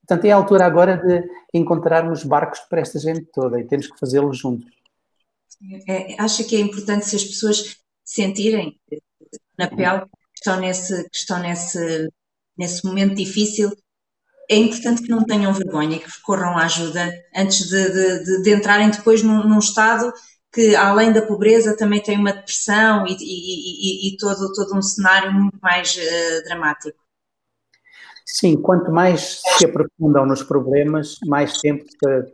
Portanto, 0.00 0.24
é 0.24 0.32
a 0.32 0.36
altura 0.36 0.64
agora 0.64 0.96
de 0.96 1.28
encontrarmos 1.52 2.24
barcos 2.24 2.60
para 2.60 2.80
esta 2.80 2.98
gente 2.98 3.26
toda 3.32 3.60
e 3.60 3.66
temos 3.66 3.86
que 3.86 3.98
fazê-lo 3.98 4.32
juntos. 4.32 4.70
É, 5.86 6.20
acho 6.22 6.46
que 6.46 6.56
é 6.56 6.60
importante 6.60 7.06
se 7.06 7.16
as 7.16 7.24
pessoas 7.24 7.76
sentirem 8.04 8.80
na 9.58 9.68
pele 9.68 10.00
que 10.00 10.36
estão 10.36 10.58
nesse, 10.60 11.02
que 11.10 11.16
estão 11.16 11.40
nesse, 11.40 12.08
nesse 12.56 12.86
momento 12.86 13.14
difícil 13.14 13.70
é 14.48 14.56
importante 14.56 15.02
que 15.02 15.10
não 15.10 15.24
tenham 15.24 15.52
vergonha, 15.52 15.98
que 15.98 16.08
recorram 16.08 16.56
à 16.56 16.64
ajuda 16.64 17.12
antes 17.36 17.68
de, 17.68 18.24
de, 18.24 18.42
de 18.42 18.54
entrarem 18.54 18.90
depois 18.90 19.22
num, 19.22 19.46
num, 19.46 19.58
estado 19.58 20.12
que, 20.50 20.74
além 20.74 21.12
da 21.12 21.22
pobreza, 21.22 21.76
também 21.76 22.02
tem 22.02 22.18
uma 22.18 22.32
depressão 22.32 23.06
e, 23.06 23.12
e, 23.12 24.08
e, 24.08 24.08
e 24.08 24.16
todo, 24.16 24.52
todo 24.54 24.76
um 24.76 24.82
cenário 24.82 25.32
muito 25.32 25.58
mais 25.60 25.94
uh, 25.96 26.44
dramático. 26.44 26.98
Sim, 28.24 28.56
quanto 28.56 28.90
mais 28.90 29.40
se 29.56 29.66
aprofundam 29.66 30.26
nos 30.26 30.42
problemas, 30.42 31.16
mais 31.26 31.58
tempo 31.58 31.84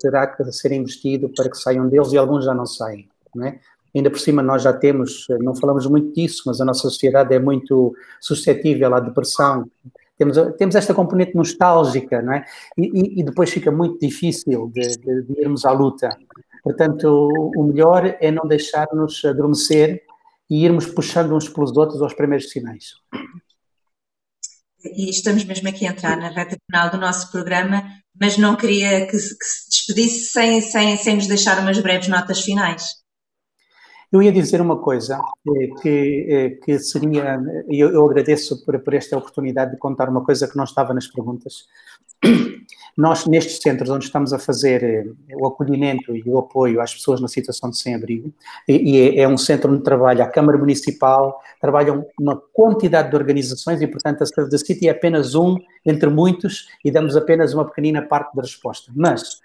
terá 0.00 0.26
que 0.26 0.44
ser 0.52 0.72
investido 0.72 1.28
para 1.28 1.48
que 1.48 1.56
saiam 1.56 1.88
deles 1.88 2.12
e 2.12 2.18
alguns 2.18 2.44
já 2.44 2.54
não 2.54 2.66
saem. 2.66 3.08
Não 3.34 3.46
é? 3.46 3.60
Ainda 3.94 4.10
por 4.10 4.18
cima, 4.18 4.42
nós 4.42 4.62
já 4.62 4.72
temos, 4.72 5.26
não 5.40 5.54
falamos 5.54 5.86
muito 5.86 6.12
disso, 6.12 6.42
mas 6.46 6.60
a 6.60 6.64
nossa 6.64 6.80
sociedade 6.80 7.32
é 7.32 7.38
muito 7.38 7.94
suscetível 8.20 8.92
à 8.92 8.98
depressão, 8.98 9.70
temos, 10.16 10.36
temos 10.56 10.74
esta 10.74 10.94
componente 10.94 11.34
nostálgica, 11.34 12.22
não 12.22 12.34
é? 12.34 12.44
E, 12.78 13.20
e 13.20 13.24
depois 13.24 13.50
fica 13.50 13.70
muito 13.70 13.98
difícil 13.98 14.70
de, 14.72 14.96
de, 14.96 15.22
de, 15.22 15.40
irmos 15.40 15.64
à 15.64 15.72
luta. 15.72 16.08
Portanto, 16.62 17.28
o 17.56 17.64
melhor 17.64 18.16
é 18.20 18.30
não 18.30 18.46
deixar-nos 18.46 19.24
adormecer 19.24 20.02
e 20.48 20.64
irmos 20.64 20.86
puxando 20.86 21.34
uns 21.34 21.48
pelos 21.48 21.76
outros 21.76 22.00
aos 22.00 22.14
primeiros 22.14 22.50
sinais. 22.50 22.94
E 24.84 25.08
estamos 25.10 25.44
mesmo 25.44 25.68
aqui 25.68 25.86
a 25.86 25.90
entrar 25.90 26.16
na 26.16 26.28
reta 26.28 26.56
final 26.70 26.90
do 26.90 26.98
nosso 26.98 27.30
programa, 27.30 27.82
mas 28.18 28.36
não 28.36 28.54
queria 28.54 29.06
que, 29.06 29.12
que 29.12 29.18
se 29.18 29.70
despedisse 29.70 30.26
sem, 30.26 30.60
sem, 30.60 30.96
sem 30.96 31.16
nos 31.16 31.26
deixar 31.26 31.58
umas 31.58 31.78
breves 31.80 32.08
notas 32.08 32.40
finais. 32.40 33.03
Eu 34.12 34.22
ia 34.22 34.32
dizer 34.32 34.60
uma 34.60 34.78
coisa 34.78 35.18
eh, 35.48 35.68
que, 35.80 36.26
eh, 36.28 36.50
que 36.64 36.78
seria, 36.78 37.40
eu, 37.68 37.90
eu 37.90 38.04
agradeço 38.06 38.64
por, 38.64 38.78
por, 38.78 38.94
esta 38.94 39.16
oportunidade 39.16 39.72
de 39.72 39.76
contar 39.76 40.08
uma 40.08 40.24
coisa 40.24 40.46
que 40.46 40.56
não 40.56 40.64
estava 40.64 40.94
nas 40.94 41.06
perguntas. 41.06 41.66
Nós, 42.96 43.26
nestes 43.26 43.58
centros 43.60 43.90
onde 43.90 44.04
estamos 44.04 44.32
a 44.32 44.38
fazer 44.38 44.84
eh, 44.84 45.04
o 45.36 45.46
acolhimento 45.46 46.14
e 46.14 46.22
o 46.26 46.38
apoio 46.38 46.80
às 46.80 46.94
pessoas 46.94 47.20
na 47.20 47.26
situação 47.26 47.70
de 47.70 47.78
sem-abrigo, 47.78 48.32
e, 48.68 48.92
e 48.92 49.18
é, 49.18 49.22
é, 49.22 49.28
um 49.28 49.36
centro 49.36 49.72
onde 49.72 49.82
trabalha 49.82 50.24
a 50.24 50.28
Câmara 50.28 50.56
Municipal, 50.58 51.40
trabalham 51.60 52.06
uma 52.20 52.40
quantidade 52.52 53.10
de 53.10 53.16
organizações 53.16 53.80
e, 53.82 53.86
portanto, 53.86 54.22
a 54.22 54.26
Serve 54.26 54.50
the 54.50 54.58
City 54.58 54.86
é 54.86 54.92
apenas 54.92 55.34
um 55.34 55.56
entre 55.84 56.08
muitos 56.08 56.68
e 56.84 56.90
damos 56.90 57.16
apenas 57.16 57.52
uma 57.52 57.64
pequenina 57.64 58.02
parte 58.02 58.34
da 58.36 58.42
resposta. 58.42 58.92
Mas, 58.94 59.40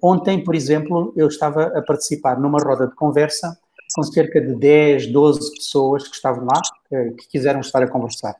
ontem, 0.00 0.42
por 0.42 0.54
exemplo, 0.54 1.12
eu 1.16 1.26
estava 1.26 1.64
a 1.76 1.82
participar 1.82 2.38
numa 2.40 2.58
roda 2.58 2.86
de 2.86 2.94
conversa 2.94 3.58
com 3.94 4.02
cerca 4.02 4.40
de 4.40 4.54
10, 4.54 5.08
12 5.08 5.54
pessoas 5.54 6.08
que 6.08 6.14
estavam 6.14 6.44
lá, 6.44 6.60
que 6.88 7.28
quiseram 7.28 7.60
estar 7.60 7.82
a 7.82 7.88
conversar. 7.88 8.36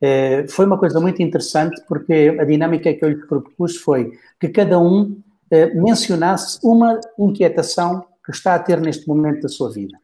Eh, 0.00 0.46
foi 0.48 0.66
uma 0.66 0.78
coisa 0.78 1.00
muito 1.00 1.22
interessante 1.22 1.82
porque 1.88 2.36
a 2.38 2.44
dinâmica 2.44 2.92
que 2.92 3.04
eu 3.04 3.08
lhe 3.08 3.26
propus 3.26 3.76
foi 3.76 4.12
que 4.38 4.48
cada 4.48 4.78
um 4.78 5.18
eh, 5.50 5.72
mencionasse 5.74 6.58
uma 6.62 7.00
inquietação 7.18 8.04
que 8.24 8.30
está 8.30 8.54
a 8.54 8.58
ter 8.58 8.80
neste 8.80 9.08
momento 9.08 9.42
da 9.42 9.48
sua 9.48 9.70
vida. 9.70 9.98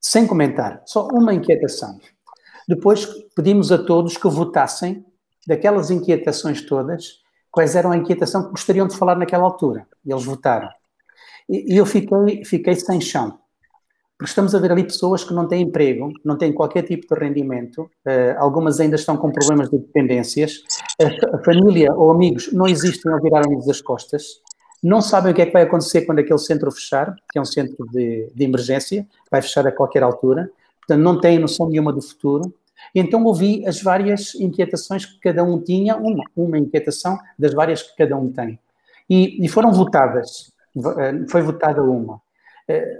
Sem 0.00 0.26
comentar, 0.26 0.82
só 0.84 1.08
uma 1.08 1.32
inquietação. 1.32 1.98
Depois 2.68 3.06
pedimos 3.34 3.72
a 3.72 3.78
todos 3.78 4.16
que 4.16 4.28
votassem 4.28 5.04
daquelas 5.46 5.90
inquietações 5.90 6.60
todas, 6.60 7.20
quais 7.50 7.76
eram 7.76 7.92
a 7.92 7.96
inquietação 7.96 8.44
que 8.44 8.50
gostariam 8.50 8.86
de 8.86 8.96
falar 8.96 9.16
naquela 9.16 9.44
altura. 9.44 9.86
E 10.04 10.12
eles 10.12 10.24
votaram. 10.24 10.68
E 11.48 11.76
eu 11.76 11.86
fiquei, 11.86 12.44
fiquei 12.44 12.74
sem 12.74 13.00
chão. 13.00 13.38
Porque 14.18 14.30
estamos 14.30 14.54
a 14.54 14.58
ver 14.58 14.72
ali 14.72 14.82
pessoas 14.82 15.22
que 15.22 15.34
não 15.34 15.46
têm 15.46 15.62
emprego, 15.62 16.10
não 16.24 16.38
têm 16.38 16.52
qualquer 16.52 16.82
tipo 16.82 17.14
de 17.14 17.20
rendimento, 17.20 17.82
uh, 17.82 18.38
algumas 18.38 18.80
ainda 18.80 18.96
estão 18.96 19.16
com 19.16 19.30
problemas 19.30 19.68
de 19.68 19.78
dependências, 19.78 20.62
a, 21.00 21.36
a 21.36 21.44
família 21.44 21.92
ou 21.92 22.10
amigos 22.10 22.50
não 22.52 22.66
existem 22.66 23.12
ou 23.12 23.20
viraram-lhes 23.20 23.68
as 23.68 23.82
costas, 23.82 24.40
não 24.82 25.00
sabem 25.00 25.32
o 25.32 25.34
que 25.34 25.42
é 25.42 25.46
que 25.46 25.52
vai 25.52 25.62
acontecer 25.62 26.02
quando 26.02 26.20
aquele 26.20 26.38
centro 26.38 26.70
fechar, 26.70 27.14
que 27.30 27.38
é 27.38 27.42
um 27.42 27.44
centro 27.44 27.86
de, 27.90 28.30
de 28.34 28.44
emergência, 28.44 29.06
vai 29.30 29.42
fechar 29.42 29.66
a 29.66 29.72
qualquer 29.72 30.02
altura, 30.02 30.50
portanto 30.78 31.02
não 31.02 31.20
têm 31.20 31.38
noção 31.38 31.68
nenhuma 31.68 31.92
do 31.92 32.00
futuro. 32.00 32.54
Então 32.94 33.24
ouvi 33.24 33.66
as 33.66 33.82
várias 33.82 34.34
inquietações 34.36 35.04
que 35.04 35.18
cada 35.20 35.42
um 35.42 35.60
tinha, 35.60 35.96
uma, 35.96 36.24
uma 36.36 36.58
inquietação 36.58 37.18
das 37.38 37.52
várias 37.52 37.82
que 37.82 37.96
cada 37.96 38.16
um 38.16 38.30
tem. 38.30 38.58
E, 39.08 39.44
e 39.44 39.48
foram 39.48 39.72
votadas, 39.72 40.52
eh, 40.76 41.26
foi 41.28 41.42
votada 41.42 41.82
uma. 41.82 42.20
Eh, 42.68 42.98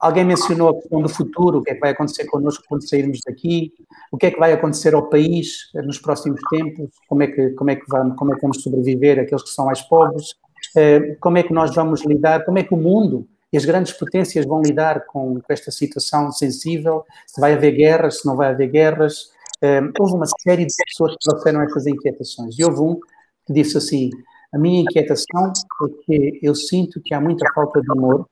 Alguém 0.00 0.24
mencionou 0.24 0.68
a 0.68 0.74
questão 0.74 1.02
do 1.02 1.08
futuro, 1.08 1.58
o 1.58 1.62
que 1.62 1.72
é 1.72 1.74
que 1.74 1.80
vai 1.80 1.90
acontecer 1.90 2.24
connosco 2.26 2.62
quando 2.68 2.88
sairmos 2.88 3.18
daqui, 3.26 3.72
o 4.12 4.16
que 4.16 4.26
é 4.26 4.30
que 4.30 4.38
vai 4.38 4.52
acontecer 4.52 4.94
ao 4.94 5.08
país 5.08 5.70
nos 5.74 5.98
próximos 5.98 6.40
tempos, 6.50 6.90
como 7.08 7.24
é 7.24 7.26
que, 7.26 7.50
como 7.50 7.70
é 7.70 7.76
que, 7.76 7.84
vamos, 7.88 8.16
como 8.16 8.32
é 8.32 8.36
que 8.36 8.42
vamos 8.42 8.62
sobreviver 8.62 9.18
aqueles 9.18 9.42
que 9.42 9.50
são 9.50 9.66
mais 9.66 9.82
pobres, 9.82 10.36
eh, 10.76 11.16
como 11.20 11.38
é 11.38 11.42
que 11.42 11.52
nós 11.52 11.74
vamos 11.74 12.04
lidar, 12.04 12.44
como 12.44 12.58
é 12.58 12.62
que 12.62 12.72
o 12.72 12.76
mundo 12.76 13.26
e 13.52 13.56
as 13.56 13.64
grandes 13.64 13.92
potências 13.92 14.46
vão 14.46 14.62
lidar 14.62 15.04
com, 15.06 15.40
esta 15.48 15.72
situação 15.72 16.30
sensível, 16.30 17.04
se 17.26 17.40
vai 17.40 17.54
haver 17.54 17.72
guerras, 17.72 18.20
se 18.20 18.26
não 18.26 18.36
vai 18.36 18.50
haver 18.50 18.68
guerras. 18.68 19.32
Eh, 19.60 19.80
houve 19.98 20.14
uma 20.14 20.26
série 20.42 20.64
de 20.64 20.74
pessoas 20.86 21.12
que 21.14 21.18
trouxeram 21.28 21.60
essas 21.62 21.88
inquietações 21.88 22.56
e 22.56 22.64
houve 22.64 22.80
um 22.80 23.00
que 23.44 23.52
disse 23.52 23.76
assim, 23.76 24.10
a 24.52 24.58
minha 24.58 24.82
inquietação 24.82 25.48
é 25.48 26.04
que 26.04 26.38
eu 26.40 26.54
sinto 26.54 27.00
que 27.00 27.12
há 27.14 27.20
muita 27.20 27.50
falta 27.52 27.80
de 27.80 27.90
amor 27.90 28.28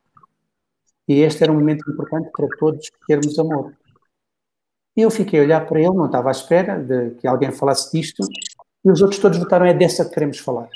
e 1.08 1.20
este 1.20 1.42
era 1.42 1.52
um 1.52 1.56
momento 1.56 1.90
importante 1.90 2.30
para 2.32 2.48
todos 2.58 2.90
termos 3.06 3.38
amor. 3.38 3.72
Eu 4.96 5.10
fiquei 5.10 5.40
a 5.40 5.42
olhar 5.42 5.66
para 5.66 5.78
ele, 5.78 5.90
não 5.90 6.06
estava 6.06 6.28
à 6.28 6.32
espera 6.32 6.82
de 6.82 7.10
que 7.16 7.26
alguém 7.26 7.52
falasse 7.52 7.92
disto, 7.92 8.22
e 8.84 8.90
os 8.90 9.02
outros 9.02 9.20
todos 9.20 9.38
votaram, 9.38 9.66
é 9.66 9.74
dessa 9.74 10.04
que 10.04 10.12
queremos 10.12 10.38
falar. 10.38 10.68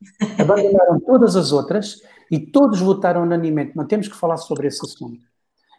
Abandonaram 0.38 1.00
todas 1.00 1.36
as 1.36 1.52
outras 1.52 2.00
e 2.30 2.38
todos 2.38 2.80
votaram 2.80 3.22
unanimemente, 3.22 3.76
não 3.76 3.86
temos 3.86 4.08
que 4.08 4.16
falar 4.16 4.36
sobre 4.36 4.68
esse 4.68 4.84
assunto. 4.84 5.20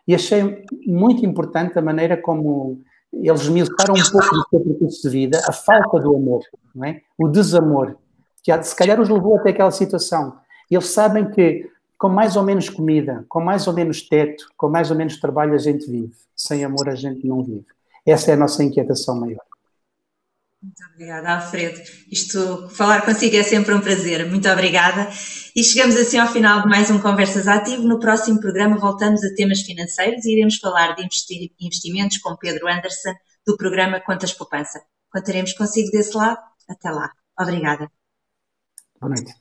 E 0.08 0.13
achei 0.13 0.65
muito 0.86 1.26
importante 1.26 1.78
a 1.80 1.82
maneira 1.82 2.17
como 2.17 2.82
eles 3.13 3.41
esmiuçaram 3.41 3.94
um 3.94 4.12
pouco 4.12 4.36
do 4.36 4.50
seu 4.50 4.60
percurso 4.60 5.02
de 5.04 5.10
vida, 5.10 5.41
a 5.48 5.52
falta 5.52 6.00
do 6.00 6.15
amor, 6.15 6.41
é? 6.86 7.02
o 7.17 7.28
desamor, 7.28 7.96
que 8.44 8.63
se 8.63 8.76
calhar 8.76 9.00
os 9.00 9.10
levou 9.10 9.38
até 9.38 9.50
aquela 9.50 9.72
situação. 9.72 10.38
Eles 10.70 10.88
sabem 10.88 11.30
que 11.30 11.70
com 12.02 12.10
mais 12.10 12.36
ou 12.36 12.42
menos 12.42 12.68
comida, 12.68 13.24
com 13.30 13.40
mais 13.40 13.68
ou 13.68 13.74
menos 13.74 14.02
teto, 14.02 14.52
com 14.58 14.68
mais 14.68 14.90
ou 14.90 14.98
menos 14.98 15.20
trabalho 15.20 15.54
a 15.54 15.60
gente 15.60 15.86
vive. 15.86 16.12
Sem 16.36 16.66
amor 16.66 16.90
a 16.90 16.96
gente 16.96 17.28
não 17.28 17.44
vive. 17.44 17.64
Essa 18.04 18.32
é 18.32 18.34
a 18.34 18.38
nossa 18.38 18.64
inquietação 18.64 19.20
maior. 19.20 19.46
Muito 20.60 20.82
obrigada, 20.92 21.36
Alfredo. 21.36 21.80
Isto, 22.12 22.68
falar 22.70 23.06
consigo 23.06 23.36
é 23.36 23.44
sempre 23.44 23.76
um 23.76 23.82
prazer. 23.82 24.28
Muito 24.28 24.50
obrigada. 24.50 25.10
E 25.56 25.64
chegamos 25.64 25.96
assim 25.96 26.18
ao 26.18 26.28
final 26.28 26.64
de 26.64 26.70
mais 26.70 26.90
um 26.90 27.00
Conversas 27.00 27.48
Ativo. 27.48 27.84
No 27.84 28.00
próximo 28.00 28.40
programa 28.40 28.80
voltamos 28.80 29.24
a 29.24 29.36
temas 29.36 29.62
financeiros 29.62 30.26
e 30.26 30.32
iremos 30.32 30.58
falar 30.58 30.96
de 30.96 31.08
investimentos 31.60 32.18
com 32.18 32.36
Pedro 32.36 32.68
Anderson, 32.68 33.14
do 33.46 33.56
programa 33.56 34.02
Contas 34.02 34.34
Poupança. 34.34 34.82
Contaremos 35.12 35.54
consigo 35.54 35.92
desse 35.92 36.18
lado. 36.18 36.40
Até 36.68 36.90
lá. 36.90 37.12
Obrigada. 37.40 37.92
Boa 39.00 39.14
noite. 39.14 39.36